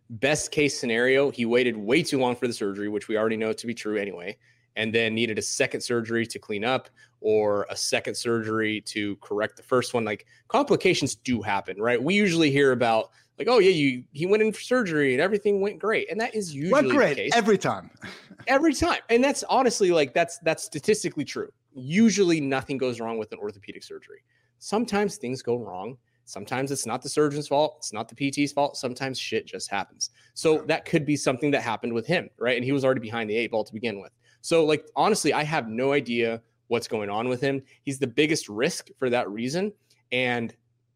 [0.09, 3.53] Best case scenario, he waited way too long for the surgery, which we already know
[3.53, 4.37] to be true anyway
[4.75, 9.57] and then needed a second surgery to clean up or a second surgery to correct
[9.57, 13.71] the first one like complications do happen right we usually hear about like oh yeah
[13.71, 16.89] you he went in for surgery and everything went great and that is usually went
[16.89, 17.89] great every time
[18.47, 23.31] every time and that's honestly like that's that's statistically true usually nothing goes wrong with
[23.31, 24.23] an orthopedic surgery
[24.59, 25.97] sometimes things go wrong
[26.31, 27.75] Sometimes it's not the surgeon's fault.
[27.79, 28.77] It's not the PT's fault.
[28.77, 30.11] Sometimes shit just happens.
[30.33, 32.55] So that could be something that happened with him, right?
[32.55, 34.13] And he was already behind the eight ball to begin with.
[34.41, 37.61] So, like, honestly, I have no idea what's going on with him.
[37.83, 39.73] He's the biggest risk for that reason.
[40.11, 40.55] And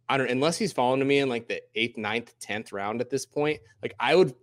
[0.10, 3.10] I don't, unless he's falling to me in like the eighth, ninth, tenth round at
[3.10, 4.34] this point, like, I would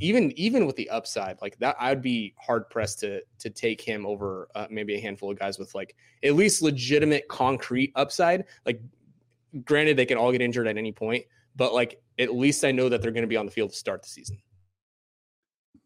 [0.00, 3.80] even even with the upside like that i would be hard pressed to to take
[3.80, 8.44] him over uh, maybe a handful of guys with like at least legitimate concrete upside
[8.66, 8.80] like
[9.64, 11.24] granted they can all get injured at any point
[11.56, 13.76] but like at least i know that they're going to be on the field to
[13.76, 14.38] start the season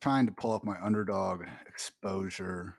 [0.05, 2.75] trying to pull up my underdog exposure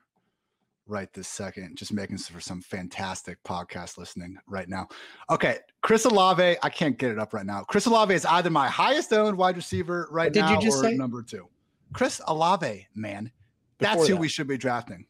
[0.85, 4.87] right this second, just making for some fantastic podcast listening right now.
[5.31, 7.63] Okay, Chris Olave, I can't get it up right now.
[7.63, 10.93] Chris Olave is either my highest owned wide receiver right now you just or say?
[10.93, 11.47] number two.
[11.93, 13.31] Chris Olave, man,
[13.79, 14.21] Before that's who that.
[14.21, 15.03] we should be drafting.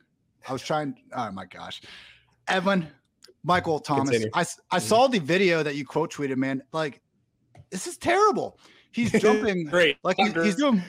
[0.47, 0.95] I was trying.
[1.13, 1.82] Oh my gosh,
[2.47, 2.88] Evan,
[3.43, 4.11] Michael Thomas.
[4.11, 4.30] Continue.
[4.34, 4.88] I I mm-hmm.
[4.88, 6.63] saw the video that you quote tweeted, man.
[6.72, 7.01] Like,
[7.72, 8.57] this is terrible.
[8.93, 9.97] He's jumping great.
[10.01, 10.82] Like he's, he's doing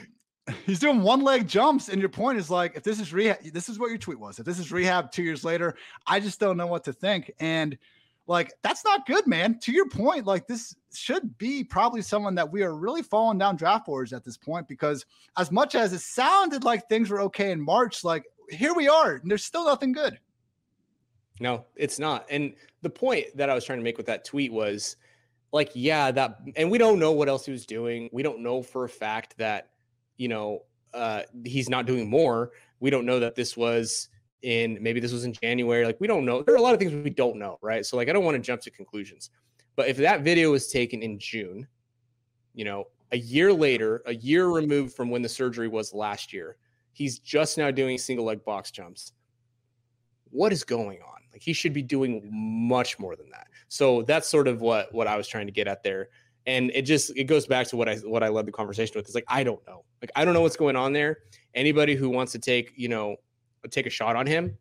[0.65, 3.69] he's doing one leg jumps and your point is like if this is rehab this
[3.69, 4.39] is what your tweet was.
[4.39, 5.75] If this is rehab two years later
[6.05, 7.31] i just don't know what to think.
[7.39, 7.77] And
[8.27, 9.59] like that's not good man.
[9.59, 13.55] To your point like this should be probably someone that we are really falling down
[13.55, 15.05] draft boards at this point because
[15.37, 19.15] as much as it sounded like things were okay in march like here we are
[19.15, 20.19] and there's still nothing good.
[21.39, 22.25] No it's not.
[22.29, 24.95] And the point that i was trying to make with that tweet was
[25.53, 28.09] like yeah that and we don't know what else he was doing.
[28.11, 29.69] We don't know for a fact that
[30.17, 30.63] you know,
[30.93, 32.51] uh, he's not doing more.
[32.79, 34.09] We don't know that this was
[34.41, 35.85] in maybe this was in January.
[35.85, 36.41] Like we don't know.
[36.41, 37.85] There are a lot of things we don't know, right?
[37.85, 39.29] So like I don't want to jump to conclusions.
[39.75, 41.67] But if that video was taken in June,
[42.53, 46.57] you know, a year later, a year removed from when the surgery was last year,
[46.93, 49.13] he's just now doing single leg box jumps.
[50.31, 51.21] What is going on?
[51.31, 53.47] Like he should be doing much more than that.
[53.69, 56.09] So that's sort of what what I was trying to get at there
[56.47, 59.05] and it just it goes back to what I what I led the conversation with.
[59.05, 61.19] It's like I don't know, like I don't know what's going on there.
[61.53, 63.17] Anybody who wants to take you know
[63.69, 64.57] take a shot on him,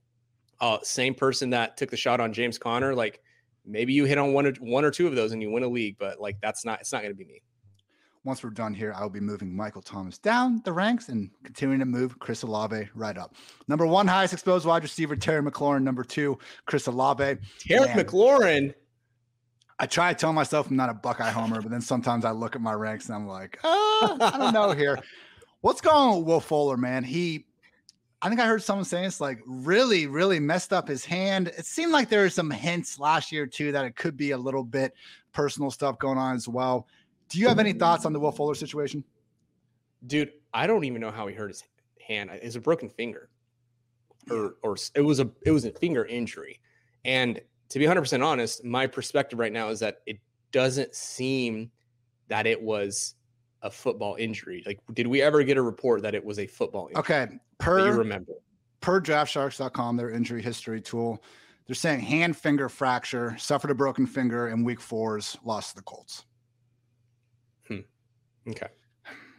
[0.61, 3.20] uh, same person that took the shot on James Conner, like
[3.64, 5.68] maybe you hit on one or one or two of those and you win a
[5.68, 7.41] league, but like that's not it's not going to be me.
[8.24, 11.84] Once we're done here, I'll be moving Michael Thomas down the ranks and continuing to
[11.84, 13.37] move Chris Olave right up.
[13.68, 15.84] Number one highest exposed wide receiver, Terry McLaurin.
[15.84, 17.37] Number two, Chris Olave.
[17.61, 18.74] Terry McLaurin
[19.79, 22.57] I try to tell myself I'm not a Buckeye homer, but then sometimes I look
[22.57, 24.99] at my ranks and I'm like, oh, I don't know here.
[25.61, 27.05] What's going on with Will Fuller, man?
[27.05, 27.45] He,
[28.22, 31.49] I think I heard someone saying it's like really, really messed up his hand.
[31.49, 34.39] It seemed like there were some hints last year too that it could be a
[34.39, 34.95] little bit
[35.33, 36.87] personal stuff going on as well.
[37.29, 39.05] Do you have any thoughts on the Will Fuller situation?
[40.07, 41.64] Dude, I don't even know how he hurt his
[42.07, 42.31] hand.
[42.33, 43.29] It's a broken finger,
[44.31, 46.61] or or it was a it was a finger injury,
[47.05, 50.19] and to be 100% honest, my perspective right now is that it
[50.53, 51.71] doesn't seem
[52.29, 53.14] that it was
[53.62, 54.62] a football injury.
[54.67, 57.01] Like, did we ever get a report that it was a football injury?
[57.01, 57.29] Okay.
[57.59, 58.35] Per you remember
[58.81, 61.23] per draftsharks.com, their injury history tool,
[61.67, 65.83] they're saying hand finger fracture, suffered a broken finger in week four's lost to the
[65.83, 66.25] Colts.
[67.67, 67.81] Hmm.
[68.49, 68.69] Okay.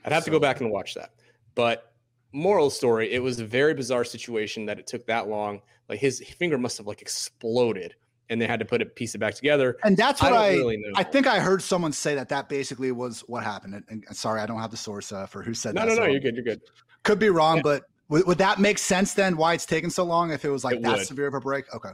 [0.03, 1.11] I'd have so, to go back and watch that.
[1.55, 1.93] But
[2.34, 5.61] moral story, it was a very bizarre situation that it took that long.
[5.88, 7.95] Like his finger must have like exploded
[8.30, 9.78] and they had to put a piece it back together.
[9.84, 12.91] And that's what I I, really I, think I heard someone say that that basically
[12.91, 13.84] was what happened.
[13.89, 15.88] And, and sorry, I don't have the source uh, for who said no, that.
[15.88, 16.36] No, no, so no, you're good.
[16.36, 16.61] You're good.
[17.03, 17.63] Could be wrong, yeah.
[17.63, 19.38] but would, would, that make sense then?
[19.38, 20.32] Why it's taken so long?
[20.32, 21.07] If it was like it that would.
[21.07, 21.73] severe of a break?
[21.73, 21.91] Okay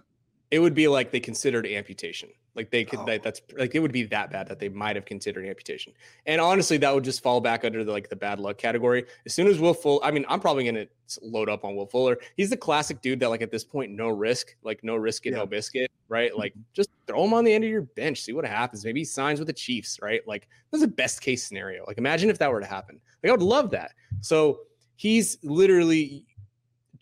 [0.53, 2.29] it would be like they considered amputation.
[2.55, 3.05] Like they could, oh.
[3.05, 5.93] that, that's like it would be that bad that they might have considered amputation.
[6.25, 9.05] And honestly, that would just fall back under the like the bad luck category.
[9.25, 10.85] As soon as Will Fuller, I mean, I'm probably gonna
[11.21, 12.17] load up on Will Fuller.
[12.37, 15.31] He's the classic dude that like at this point, no risk, like no risk it,
[15.31, 15.37] yeah.
[15.37, 16.31] no biscuit, right?
[16.31, 16.39] Mm-hmm.
[16.39, 18.85] Like just throw him on the end of your bench, see what happens.
[18.85, 20.21] Maybe he signs with the Chiefs, right?
[20.27, 21.83] Like that's a best case scenario.
[21.87, 22.99] Like imagine if that were to happen.
[23.23, 23.93] Like I would love that.
[24.21, 24.59] So
[24.95, 26.25] he's literally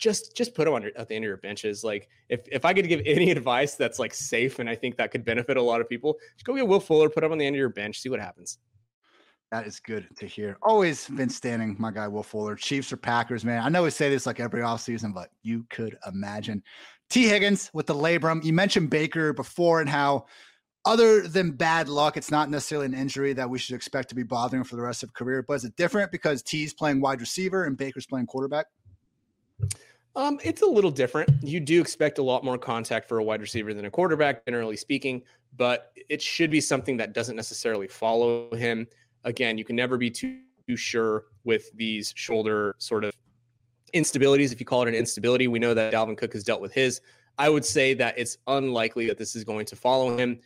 [0.02, 1.84] just just put them at the end of your benches.
[1.84, 5.12] Like if if I could give any advice that's like safe and I think that
[5.12, 7.46] could benefit a lot of people, just go get Will Fuller, put him on the
[7.46, 8.58] end of your bench, see what happens.
[9.52, 10.58] That is good to hear.
[10.62, 12.56] Always been standing, my guy Will Fuller.
[12.56, 13.62] Chiefs or Packers, man.
[13.62, 16.64] I know we say this like every offseason, but you could imagine.
[17.10, 18.44] Tee Higgins with the labrum.
[18.44, 20.26] You mentioned Baker before and how
[20.86, 24.24] other than bad luck, it's not necessarily an injury that we should expect to be
[24.24, 25.44] bothering for the rest of career.
[25.46, 28.68] But is it different because Tee's playing wide receiver and Baker's playing quarterback?
[30.16, 31.30] Um, it's a little different.
[31.42, 34.76] You do expect a lot more contact for a wide receiver than a quarterback, generally
[34.76, 35.22] speaking,
[35.56, 38.88] but it should be something that doesn't necessarily follow him.
[39.24, 43.14] Again, you can never be too, too sure with these shoulder sort of
[43.94, 44.52] instabilities.
[44.52, 47.00] If you call it an instability, we know that Dalvin Cook has dealt with his.
[47.38, 50.40] I would say that it's unlikely that this is going to follow him.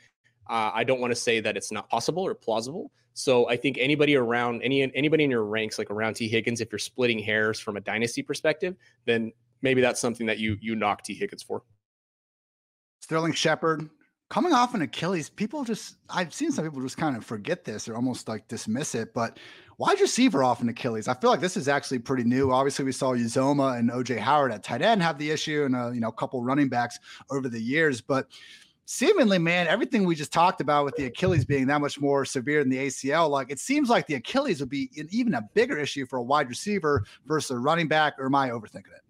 [0.48, 2.92] Uh, I don't want to say that it's not possible or plausible.
[3.14, 6.72] So I think anybody around any anybody in your ranks, like around Tee Higgins, if
[6.72, 9.32] you're splitting hairs from a dynasty perspective, then
[9.66, 11.64] maybe that's something that you you knock Tee Higgins for.
[13.02, 13.90] Sterling Shepard
[14.30, 17.90] coming off an Achilles, people just I've seen some people just kind of forget this
[17.90, 19.40] or almost like dismiss it, but
[19.78, 21.08] wide receiver off an Achilles.
[21.08, 22.52] I feel like this is actually pretty new.
[22.52, 25.86] Obviously, we saw Uzomah and OJ Howard at tight end have the issue, and a,
[25.86, 27.00] uh, you know a couple running backs
[27.32, 28.28] over the years, but
[28.86, 32.62] seemingly, man, everything we just talked about with the Achilles being that much more severe
[32.62, 35.78] than the ACL, like it seems like the Achilles would be an, even a bigger
[35.78, 38.14] issue for a wide receiver versus a running back.
[38.20, 39.02] Or am I overthinking it?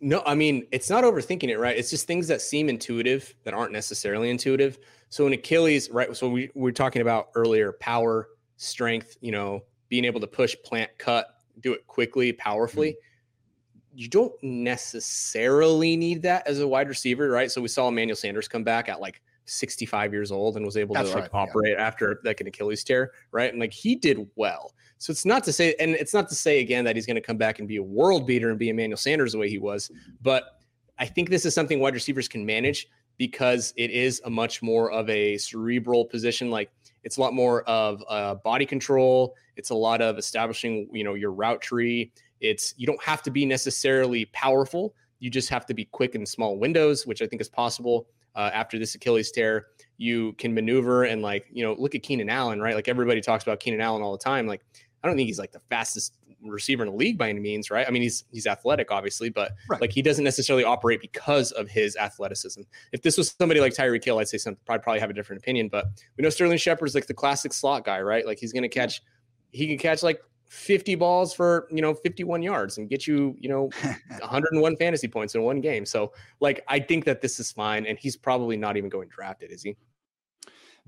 [0.00, 1.76] No, I mean, it's not overthinking it, right?
[1.76, 4.78] It's just things that seem intuitive that aren't necessarily intuitive.
[5.08, 6.16] So in Achilles, right?
[6.16, 10.54] So we, we were talking about earlier power, strength, you know, being able to push,
[10.64, 12.90] plant, cut, do it quickly, powerfully.
[12.90, 13.98] Mm-hmm.
[13.98, 17.50] You don't necessarily need that as a wide receiver, right?
[17.50, 20.94] So we saw Emmanuel Sanders come back at like 65 years old and was able
[20.94, 21.84] That's to like operate yeah.
[21.84, 23.50] after like an Achilles tear, right?
[23.50, 24.72] And like he did well.
[24.98, 27.22] So it's not to say, and it's not to say again that he's going to
[27.22, 29.90] come back and be a world beater and be Emmanuel Sanders the way he was,
[30.22, 30.58] but
[30.98, 32.88] I think this is something wide receivers can manage
[33.18, 36.50] because it is a much more of a cerebral position.
[36.50, 36.70] Like
[37.04, 39.34] it's a lot more of uh, body control.
[39.56, 42.12] It's a lot of establishing, you know, your route tree.
[42.40, 44.94] It's you don't have to be necessarily powerful.
[45.18, 48.50] You just have to be quick in small windows, which I think is possible uh,
[48.54, 49.66] after this Achilles tear.
[49.96, 52.74] You can maneuver and like you know look at Keenan Allen, right?
[52.74, 54.46] Like everybody talks about Keenan Allen all the time.
[54.46, 54.62] Like
[55.02, 57.86] I don't think he's like the fastest receiver in the league by any means, right?
[57.86, 59.80] I mean, he's he's athletic, obviously, but right.
[59.80, 62.62] like he doesn't necessarily operate because of his athleticism.
[62.92, 64.60] If this was somebody like Tyreek Hill, I'd say something.
[64.68, 65.68] I'd probably have a different opinion.
[65.68, 65.86] But
[66.16, 68.26] we know Sterling Shepard's like the classic slot guy, right?
[68.26, 69.02] Like he's going to catch,
[69.50, 73.48] he can catch like 50 balls for you know 51 yards and get you you
[73.48, 73.70] know
[74.20, 75.84] 101 fantasy points in one game.
[75.84, 79.50] So like I think that this is fine, and he's probably not even going drafted,
[79.50, 79.76] is he?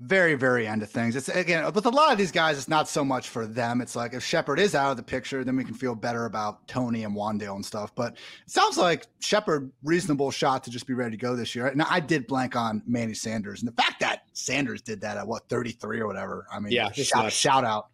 [0.03, 1.15] Very, very end of things.
[1.15, 3.81] It's again with a lot of these guys, it's not so much for them.
[3.81, 6.67] It's like if Shepard is out of the picture, then we can feel better about
[6.67, 7.93] Toney and Wan'Dale and stuff.
[7.93, 11.67] But it sounds like Shepard reasonable shot to just be ready to go this year.
[11.67, 15.27] And I did blank on Manny Sanders, and the fact that Sanders did that at
[15.27, 16.47] what 33 or whatever.
[16.51, 17.89] I mean, yeah, shout, shout out.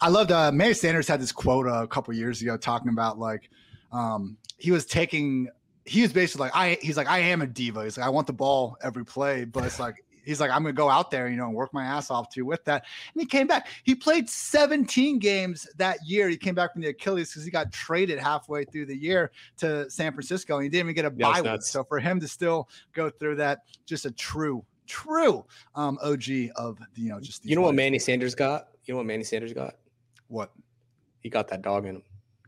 [0.00, 3.50] I loved uh, Manny Sanders had this quote a couple years ago talking about like
[3.92, 5.48] um, he was taking
[5.84, 7.84] he was basically like I he's like I am a diva.
[7.84, 10.74] He's like I want the ball every play, but it's like he's like, I'm going
[10.74, 12.84] to go out there, you know, and work my ass off too with that.
[13.14, 13.68] And he came back.
[13.84, 16.28] He played 17 games that year.
[16.28, 19.88] He came back from the Achilles because he got traded halfway through the year to
[19.90, 21.62] San Francisco and he didn't even get a yeah, bye week.
[21.62, 25.44] So for him to still go through that, just a true, true
[25.74, 27.44] um, OG of, you know, just.
[27.44, 28.68] You know what Manny Sanders got?
[28.84, 29.74] You know what Manny Sanders got?
[30.28, 30.52] What?
[31.20, 32.02] He got that dog in him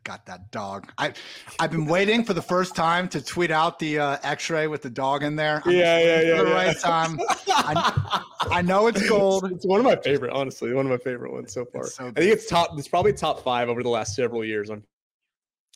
[0.04, 0.92] got that dog.
[0.98, 1.12] I
[1.58, 4.90] I've been waiting for the first time to tweet out the uh, X-ray with the
[4.90, 5.62] dog in there.
[5.64, 6.42] I'm yeah, yeah, yeah.
[6.42, 6.54] the yeah.
[6.54, 7.18] right time.
[7.48, 9.44] I, I, know it's gold.
[9.44, 10.72] It's, it's, one of my favorite, honestly.
[10.72, 11.86] One of my favorite ones so far.
[11.86, 12.78] So I think it's top.
[12.78, 14.82] It's probably top five over the last several years on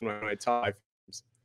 [0.01, 0.75] my top five.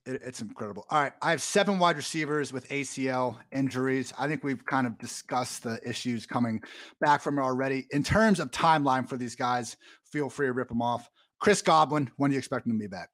[0.06, 0.86] It, it's incredible.
[0.90, 4.12] All right, I have seven wide receivers with ACL injuries.
[4.18, 6.62] I think we've kind of discussed the issues coming
[7.00, 7.86] back from it already.
[7.90, 11.10] In terms of timeline for these guys, feel free to rip them off.
[11.44, 13.10] Chris Godwin, when do you expect him to be back?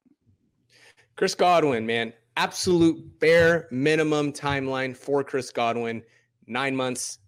[1.17, 6.01] Chris Godwin, man, absolute bare minimum timeline for Chris Godwin.
[6.47, 7.19] Nine months,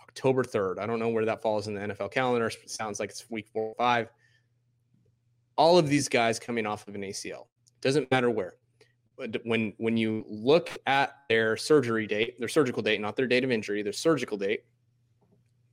[0.00, 0.78] October 3rd.
[0.78, 2.50] I don't know where that falls in the NFL calendar.
[2.64, 4.08] Sounds like it's week four or five.
[5.58, 7.48] All of these guys coming off of an ACL.
[7.82, 8.54] Doesn't matter where.
[9.18, 13.44] But when when you look at their surgery date, their surgical date, not their date
[13.44, 14.64] of injury, their surgical date,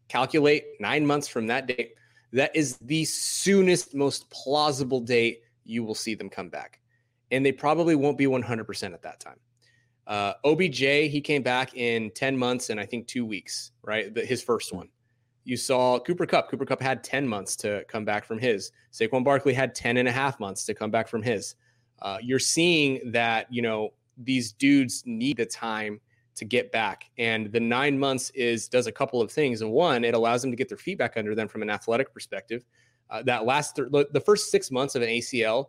[0.10, 1.94] calculate nine months from that date
[2.34, 6.80] that is the soonest, most plausible date you will see them come back.
[7.32, 9.40] And they probably won't be 100% at that time.
[10.06, 14.14] Uh, OBJ, he came back in 10 months and I think two weeks, right?
[14.14, 14.90] The, his first one.
[15.46, 16.50] You saw Cooper Kupp.
[16.50, 18.72] Cooper Kupp had 10 months to come back from his.
[18.92, 21.56] Saquon Barkley had 10 and a half months to come back from his.
[22.02, 26.00] Uh, you're seeing that, you know, these dudes need the time
[26.36, 27.10] to get back.
[27.18, 29.62] And the nine months is does a couple of things.
[29.62, 32.14] And one, it allows them to get their feet back under them from an athletic
[32.14, 32.66] perspective.
[33.10, 35.68] Uh, that last th- the first six months of an ACL.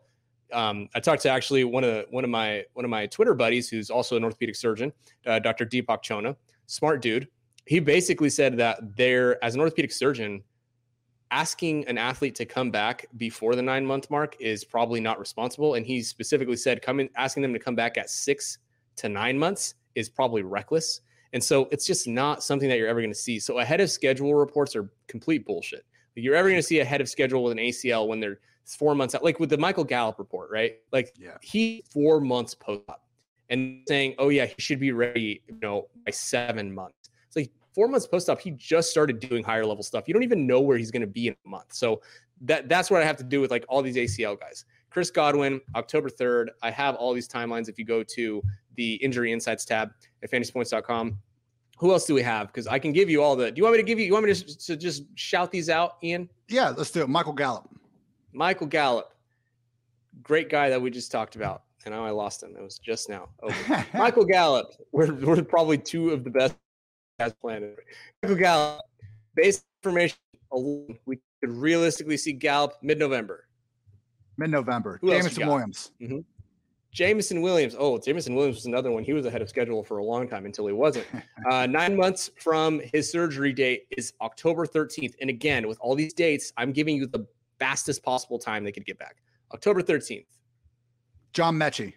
[0.53, 3.69] Um, I talked to actually one of one of my one of my Twitter buddies
[3.69, 4.93] who's also an orthopedic surgeon,
[5.27, 5.67] uh, Dr.
[5.67, 6.37] Deepak Chona,
[6.67, 7.29] smart dude.
[7.67, 10.43] He basically said that there, as an orthopedic surgeon,
[11.31, 15.75] asking an athlete to come back before the nine month mark is probably not responsible.
[15.75, 18.59] And he specifically said, coming asking them to come back at six
[18.97, 21.01] to nine months is probably reckless.
[21.33, 23.41] And so it's just not something that you're ever going to see.
[23.41, 25.85] So ahead of schedule reports are complete bullshit.
[26.15, 29.15] You're ever going to see ahead of schedule with an ACL when they're four months
[29.15, 30.77] out, like with the Michael Gallup report, right?
[30.93, 31.37] Like yeah.
[31.43, 33.03] he four months post up
[33.51, 37.11] and saying, oh yeah, he should be ready, you know, by seven months.
[37.27, 40.05] It's like four months post op, he just started doing higher level stuff.
[40.07, 41.73] You don't even know where he's going to be in a month.
[41.73, 42.01] So
[42.43, 44.65] that that's what I have to do with like all these ACL guys.
[44.95, 46.51] Chris Godwin, October 3rd.
[46.63, 48.41] I have all these timelines if you go to
[48.77, 49.91] the injury insights tab
[50.23, 51.19] at fantasypoints.com.
[51.79, 52.47] Who else do we have?
[52.47, 53.51] Because I can give you all the.
[53.51, 54.07] Do you want me to give you?
[54.07, 56.31] You want me to, to just shout these out, Ian?
[56.49, 57.09] Yeah, let's do it.
[57.09, 57.69] Michael Gallup.
[58.33, 59.13] Michael Gallup,
[60.23, 61.65] great guy that we just talked about.
[61.85, 62.55] And now I lost him.
[62.57, 63.31] It was just now.
[63.43, 63.85] Okay.
[63.95, 64.75] Michael Gallup.
[64.93, 66.55] We're, we're probably two of the best
[67.19, 67.77] guys planet.
[68.23, 68.83] Michael Gallup.
[69.35, 70.19] Base information
[70.53, 73.49] alone, we could realistically see Gallup mid-November
[74.37, 75.01] mid November.
[75.05, 75.93] Jameson Williams.
[76.01, 76.19] Mm-hmm.
[76.93, 77.75] Jameson Williams.
[77.77, 79.03] Oh, Jameson Williams was another one.
[79.03, 81.07] He was ahead of schedule for a long time until he wasn't.
[81.51, 85.13] Uh, nine months from his surgery date is October 13th.
[85.21, 87.27] And again, with all these dates, I'm giving you the
[87.59, 89.17] fastest possible time they could get back.
[89.53, 90.25] October 13th.
[91.35, 91.93] John Metchie.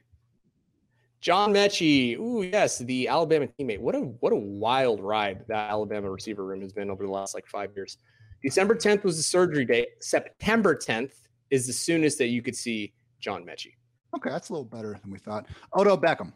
[1.22, 2.18] John Metchie.
[2.18, 3.80] Ooh, yes, the Alabama teammate.
[3.80, 7.34] What a what a wild ride that Alabama receiver room has been over the last
[7.34, 7.98] like five years.
[8.44, 9.88] December 10th was the surgery date.
[10.02, 11.14] September 10th
[11.50, 13.74] is the soonest that you could see John Metchie.
[14.16, 15.48] Okay, that's a little better than we thought.
[15.76, 16.34] Odell Beckham.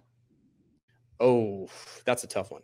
[1.19, 1.67] Oh,
[2.05, 2.61] that's a tough one.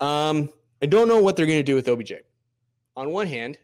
[0.00, 0.50] Um,
[0.82, 2.12] I don't know what they're going to do with OBJ.
[2.96, 3.58] On one hand,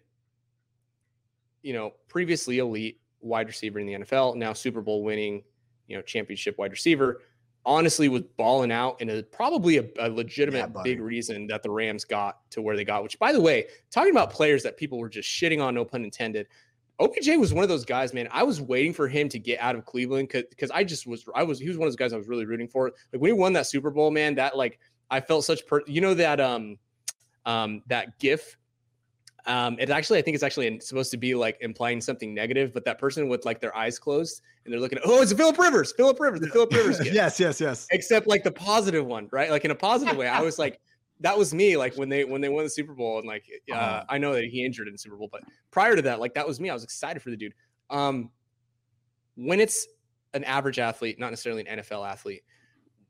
[1.62, 5.42] you know, previously elite wide receiver in the NFL, now Super Bowl winning,
[5.88, 7.22] you know, championship wide receiver,
[7.66, 11.70] honestly was balling out and a, probably a, a legitimate yeah, big reason that the
[11.70, 14.98] Rams got to where they got, which by the way, talking about players that people
[14.98, 16.46] were just shitting on, no pun intended,
[17.00, 18.28] OBJ was one of those guys, man.
[18.30, 21.42] I was waiting for him to get out of Cleveland because I just was, I
[21.42, 22.92] was, he was one of those guys I was really rooting for.
[23.12, 24.78] Like when he won that Super Bowl, man, that like,
[25.10, 26.78] I felt such, per, you know, that, um,
[27.46, 28.56] um, that gif.
[29.46, 32.84] Um, it actually, I think it's actually supposed to be like implying something negative, but
[32.86, 35.58] that person with like their eyes closed and they're looking at, oh, it's a Philip
[35.58, 37.00] Rivers, Philip Rivers, the Philip Rivers.
[37.12, 37.86] yes, yes, yes.
[37.90, 39.50] Except like the positive one, right?
[39.50, 40.28] Like in a positive way.
[40.28, 40.80] I was like,
[41.20, 43.74] that was me like when they when they won the Super Bowl and like uh,
[43.74, 44.04] uh-huh.
[44.08, 46.46] I know that he injured in the Super Bowl, but prior to that, like that
[46.46, 46.70] was me.
[46.70, 47.54] I was excited for the dude.
[47.90, 48.30] Um,
[49.36, 49.86] when it's
[50.32, 52.42] an average athlete, not necessarily an NFL athlete,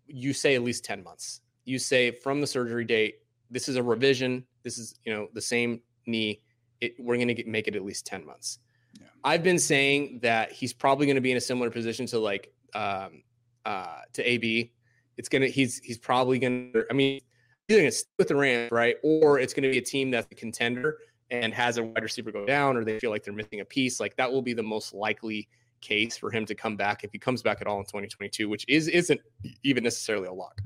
[0.07, 1.41] you say at least 10 months.
[1.65, 3.17] You say from the surgery date,
[3.51, 4.45] this is a revision.
[4.63, 6.43] This is, you know, the same knee.
[6.81, 8.59] It, we're going to make it at least 10 months.
[8.99, 9.07] Yeah.
[9.23, 12.53] I've been saying that he's probably going to be in a similar position to like,
[12.75, 13.23] um,
[13.65, 14.73] uh, to AB.
[15.17, 17.21] It's going to, he's, he's probably going to, I mean,
[17.69, 20.11] either going to stick with the Rams, right, or it's going to be a team
[20.11, 20.99] that's a contender
[21.31, 24.01] and has a wide receiver go down, or they feel like they're missing a piece.
[24.01, 25.49] Like that will be the most likely
[25.81, 28.65] case for him to come back if he comes back at all in 2022, which
[28.69, 29.21] is isn't
[29.63, 30.61] even necessarily a lock.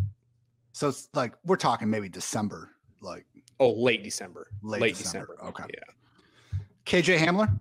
[0.73, 2.71] So it's like we're talking maybe December,
[3.01, 3.27] like
[3.61, 5.37] oh late December, late, late December.
[5.41, 5.61] December.
[5.63, 6.59] Okay, yeah.
[6.87, 7.61] KJ Hamler.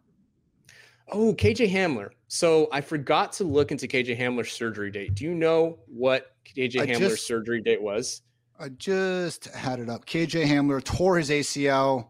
[1.10, 2.10] Oh, KJ Hamler.
[2.28, 5.16] So I forgot to look into KJ Hamler's surgery date.
[5.16, 8.24] Do you know what KJ I Hamler's just- surgery date was?
[8.60, 10.06] I just had it up.
[10.06, 12.08] KJ Hamler tore his ACL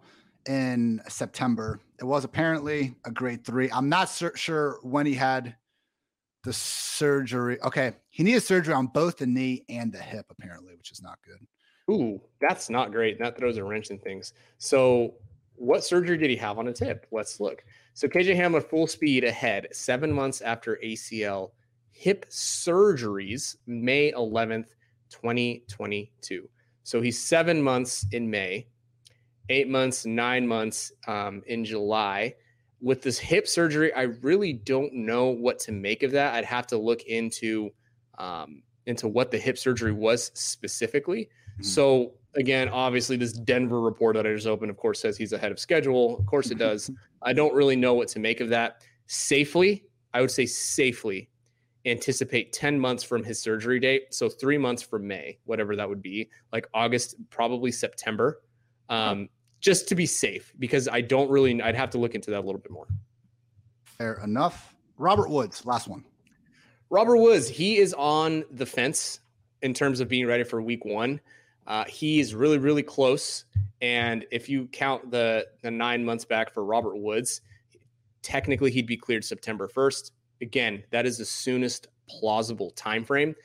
[0.47, 1.79] in September.
[1.99, 3.69] It was apparently a grade three.
[3.71, 5.55] I'm not sur- sure when he had
[6.43, 7.61] the surgery.
[7.61, 7.93] Okay.
[8.09, 11.45] He needed surgery on both the knee and the hip, apparently, which is not good.
[11.93, 13.19] Ooh, that's not great.
[13.19, 14.33] That throws a wrench in things.
[14.57, 15.15] So,
[15.55, 17.07] what surgery did he have on his hip?
[17.11, 17.63] Let's look.
[17.93, 21.51] So, KJ Hamler full speed ahead, seven months after ACL
[21.91, 24.75] hip surgeries, May 11th,
[25.09, 26.49] 2022.
[26.83, 28.67] So, he's seven months in May,
[29.49, 32.35] eight months, nine months um, in July.
[32.79, 36.35] With this hip surgery, I really don't know what to make of that.
[36.35, 37.71] I'd have to look into
[38.19, 41.29] um, into what the hip surgery was specifically.
[41.59, 41.65] Mhm.
[41.65, 45.51] So again, obviously, this Denver report that I just opened, of course, says he's ahead
[45.51, 46.17] of schedule.
[46.19, 46.89] Of course, it does.
[47.21, 48.83] I don't really know what to make of that.
[49.07, 51.29] Safely, I would say safely
[51.87, 54.13] anticipate 10 months from his surgery date.
[54.13, 58.41] So three months from May, whatever that would be, like August, probably September.
[58.89, 62.39] Um, just to be safe, because I don't really, I'd have to look into that
[62.39, 62.87] a little bit more.
[63.85, 64.75] Fair enough.
[64.97, 66.05] Robert Woods, last one.
[66.89, 69.19] Robert Woods, he is on the fence
[69.61, 71.19] in terms of being ready for week one.
[71.65, 73.45] Uh, he is really, really close.
[73.81, 77.41] And if you count the the nine months back for Robert Woods,
[78.21, 80.11] technically he'd be cleared September 1st.
[80.41, 83.35] Again, that is the soonest plausible time frame.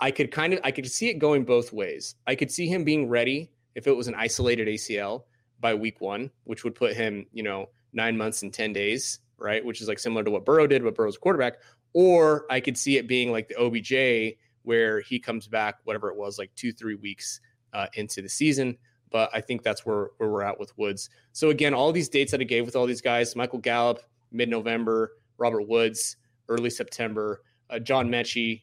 [0.00, 2.16] I could kind of I could see it going both ways.
[2.26, 5.22] I could see him being ready if it was an isolated ACL
[5.60, 9.64] by week one, which would put him, you know, nine months and 10 days, right?
[9.64, 11.54] Which is like similar to what Burrow did, but Burrow's quarterback.
[11.94, 16.16] Or I could see it being like the OBJ, where he comes back, whatever it
[16.16, 17.40] was, like two, three weeks
[17.72, 18.76] uh, into the season.
[19.10, 21.10] But I think that's where, where we're at with Woods.
[21.32, 24.00] So again, all these dates that I gave with all these guys, Michael Gallup,
[24.30, 26.16] mid-November, Robert Woods,
[26.48, 28.62] early September, uh, John Metchie,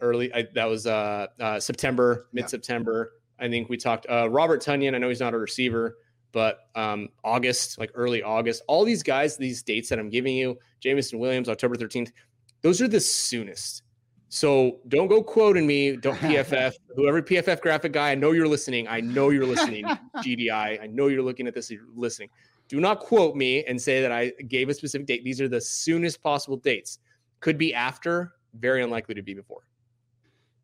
[0.00, 3.12] early, I, that was uh, uh, September, mid-September.
[3.38, 5.98] I think we talked, uh, Robert Tonyan, I know he's not a receiver,
[6.32, 10.58] but um, August, like early August, all these guys, these dates that I'm giving you,
[10.80, 12.10] Jameson Williams, October 13th,
[12.62, 13.82] those are the soonest.
[14.28, 15.96] So don't go quoting me.
[15.96, 16.74] Don't PFF.
[16.94, 18.86] Whoever PFF graphic guy, I know you're listening.
[18.88, 19.84] I know you're listening.
[20.16, 21.70] GDI, I know you're looking at this.
[21.70, 22.28] You're listening.
[22.68, 25.24] Do not quote me and say that I gave a specific date.
[25.24, 26.98] These are the soonest possible dates.
[27.40, 28.34] Could be after.
[28.54, 29.62] Very unlikely to be before.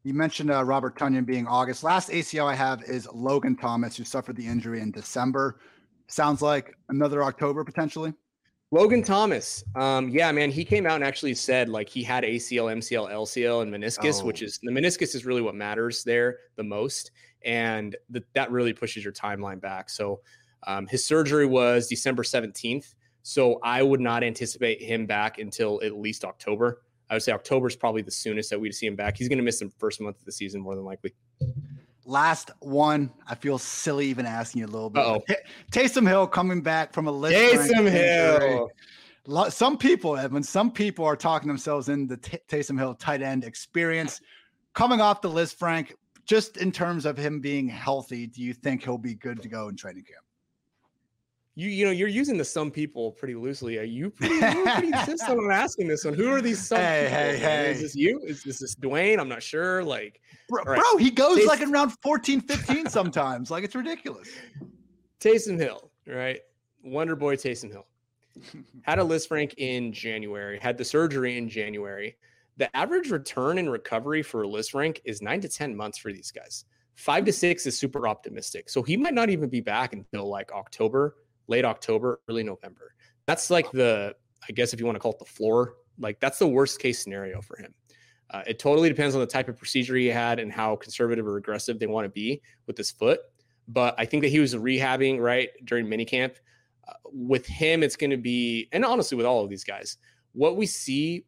[0.03, 1.83] You mentioned uh, Robert Tonyan being August.
[1.85, 5.61] Last ACL I have is Logan Thomas, who suffered the injury in December.
[6.09, 8.13] Sounds like another October potentially.
[8.71, 12.73] Logan Thomas, um, yeah, man, he came out and actually said like he had ACL,
[12.75, 14.27] MCL, LCL, and meniscus, Oh.
[14.27, 17.13] which is the meniscus is really what matters there the most,
[17.45, 19.89] and th- that really pushes your timeline back.
[19.89, 20.21] So
[20.67, 22.95] um, his surgery was December seventeenth,
[23.27, 26.83] so I would not anticipate him back until at least October.
[27.09, 29.17] I would say October is probably the soonest that we'd see him back.
[29.17, 31.15] He's going to miss the first month of the season more than likely.
[32.05, 33.11] Last one.
[33.27, 35.03] I feel silly even asking you a little bit.
[35.27, 35.35] Ta-
[35.73, 37.71] Taysom Hill coming back from a Lisfranc.
[37.71, 39.51] Taysom Hill.
[39.51, 43.43] Some people, Edwin, some people are talking themselves in the T- Taysom Hill tight end
[43.45, 44.21] experience.
[44.75, 45.93] Coming off the Lisfranc,
[46.27, 49.69] just in terms of him being healthy, do you think he'll be good to go
[49.69, 50.24] in training camp?
[51.57, 53.79] You you know you're using the some people pretty loosely.
[53.79, 56.15] Uh, are you pretty, you're pretty insistent on asking this one?
[56.15, 57.19] Who are these some Hey, people?
[57.19, 57.71] hey, hey.
[57.71, 58.21] Is this you?
[58.27, 59.19] Is this, this Dwain?
[59.21, 59.85] I'm not sure.
[59.85, 60.81] Like Bro, right.
[60.81, 63.51] bro he goes Tays- like in round 14, 15 sometimes.
[63.51, 64.29] like it's ridiculous.
[65.21, 66.41] Taysom Hill, right?
[66.83, 67.87] Wonder Boy Taysom Hill
[68.83, 70.59] had a Lisfranc in January.
[70.61, 72.17] Had the surgery in January.
[72.57, 76.31] The average return and recovery for a Lisfranc is nine to ten months for these
[76.33, 76.65] guys.
[76.97, 78.69] Five to six is super optimistic.
[78.69, 82.95] So he might not even be back until like October, late October, early November.
[83.27, 84.15] That's like the,
[84.49, 87.03] I guess if you want to call it the floor, like that's the worst case
[87.03, 87.75] scenario for him.
[88.31, 91.37] Uh, it totally depends on the type of procedure he had and how conservative or
[91.37, 93.21] aggressive they want to be with his foot.
[93.69, 96.37] But I think that he was rehabbing right during minicamp.
[96.87, 99.99] Uh, with him, it's going to be, and honestly, with all of these guys,
[100.33, 101.25] what we see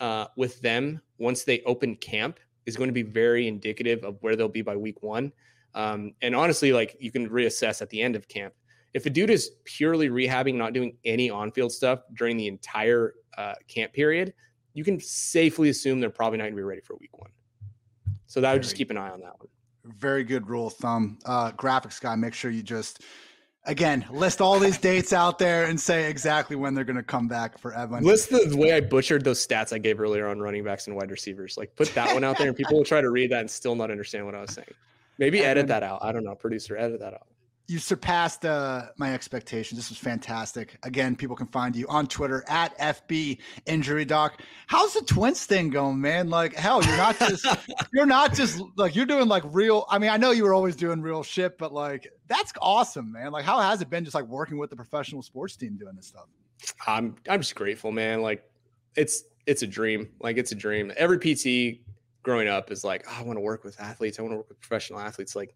[0.00, 4.36] uh, with them once they open camp is going to be very indicative of where
[4.36, 5.32] they'll be by week one.
[5.74, 8.54] Um, and honestly, like you can reassess at the end of camp.
[8.94, 13.54] If a dude is purely rehabbing, not doing any on-field stuff during the entire uh,
[13.66, 14.32] camp period,
[14.72, 17.30] you can safely assume they're probably not going to be ready for week one.
[18.26, 19.48] So that would just keep an eye on that one.
[19.98, 21.18] Very good rule of thumb.
[21.24, 23.02] Uh, graphics guy, make sure you just
[23.66, 27.28] again list all these dates out there and say exactly when they're going to come
[27.28, 28.02] back for Edwin.
[28.02, 31.10] List the way I butchered those stats I gave earlier on running backs and wide
[31.10, 31.56] receivers.
[31.58, 33.74] Like put that one out there, and people will try to read that and still
[33.74, 34.72] not understand what I was saying.
[35.18, 35.98] Maybe edit that out.
[36.02, 37.26] I don't know, producer, edit that out
[37.66, 39.78] you surpassed uh, my expectations.
[39.78, 40.76] This was fantastic.
[40.82, 44.40] Again, people can find you on Twitter at FB Injury Doc.
[44.66, 46.28] How's the Twins thing going, man?
[46.28, 47.46] Like, hell, you're not just
[47.92, 49.86] you're not just like you're doing like real.
[49.88, 53.32] I mean, I know you were always doing real shit, but like that's awesome, man.
[53.32, 56.06] Like, how has it been just like working with the professional sports team doing this
[56.06, 56.26] stuff?
[56.86, 58.20] I'm I'm just grateful, man.
[58.20, 58.44] Like,
[58.94, 60.10] it's it's a dream.
[60.20, 60.92] Like, it's a dream.
[60.96, 61.80] Every PT
[62.22, 64.18] growing up is like, oh, I want to work with athletes.
[64.18, 65.34] I want to work with professional athletes.
[65.34, 65.54] Like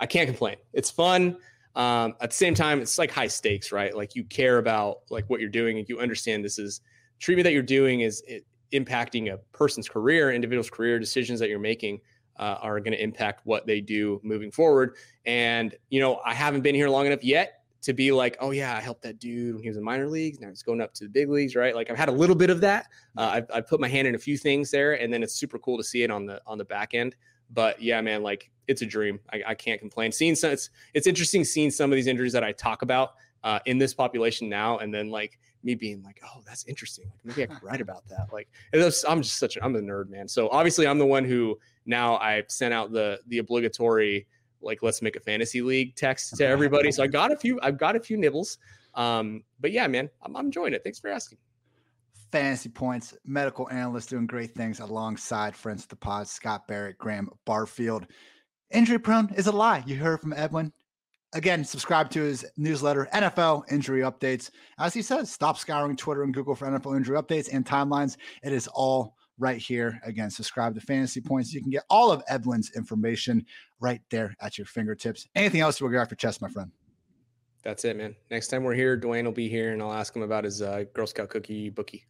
[0.00, 0.56] I can't complain.
[0.72, 1.36] It's fun.
[1.76, 3.96] Um, at the same time, it's like high stakes, right?
[3.96, 6.80] Like you care about like what you're doing and you understand this is
[7.20, 8.24] treatment that you're doing is
[8.72, 12.00] impacting a person's career, individual's career, decisions that you're making
[12.38, 14.96] uh, are going to impact what they do moving forward.
[15.26, 18.76] And you know, I haven't been here long enough yet to be like, oh yeah,
[18.76, 20.40] I helped that dude when he was in minor leagues.
[20.40, 21.74] Now he's going up to the big leagues, right?
[21.74, 22.88] Like I've had a little bit of that.
[23.16, 25.58] Uh, I've, I've put my hand in a few things there, and then it's super
[25.58, 27.14] cool to see it on the on the back end.
[27.52, 29.20] But yeah, man, like it's a dream.
[29.32, 30.12] I, I can't complain.
[30.12, 33.58] Seeing some, it's it's interesting seeing some of these injuries that I talk about uh,
[33.66, 37.06] in this population now, and then like me being like, oh, that's interesting.
[37.10, 38.28] Like maybe I could write about that.
[38.32, 40.28] Like was, I'm just such a I'm a nerd, man.
[40.28, 44.26] So obviously I'm the one who now I sent out the the obligatory
[44.62, 46.92] like let's make a fantasy league text to everybody.
[46.92, 48.58] So I got a few I've got a few nibbles.
[48.94, 50.82] Um, but yeah, man, I'm, I'm enjoying it.
[50.82, 51.38] Thanks for asking
[52.32, 57.30] fantasy points, medical analyst doing great things alongside friends of the pod, Scott Barrett, Graham
[57.44, 58.06] Barfield.
[58.70, 59.82] Injury prone is a lie.
[59.86, 60.72] You heard from Edwin.
[61.32, 64.50] Again, subscribe to his newsletter, NFL Injury Updates.
[64.78, 68.16] As he says, stop scouring Twitter and Google for NFL injury updates and timelines.
[68.42, 70.00] It is all right here.
[70.04, 71.52] Again, subscribe to Fantasy Points.
[71.52, 73.46] You can get all of Edwin's information
[73.80, 75.26] right there at your fingertips.
[75.36, 76.72] Anything else you will get off your chest, my friend?
[77.62, 78.16] That's it, man.
[78.30, 80.84] Next time we're here, Dwain will be here and I'll ask him about his uh,
[80.94, 82.06] Girl Scout cookie bookie.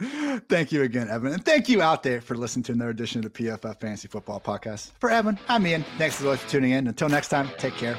[0.48, 1.32] thank you again, Edwin.
[1.32, 4.40] And thank you out there for listening to another edition of the PFF Fantasy Football
[4.40, 4.92] Podcast.
[4.98, 5.84] For Edwin, I'm Ian.
[5.98, 6.86] Thanks as always for tuning in.
[6.86, 7.96] Until next time, take care.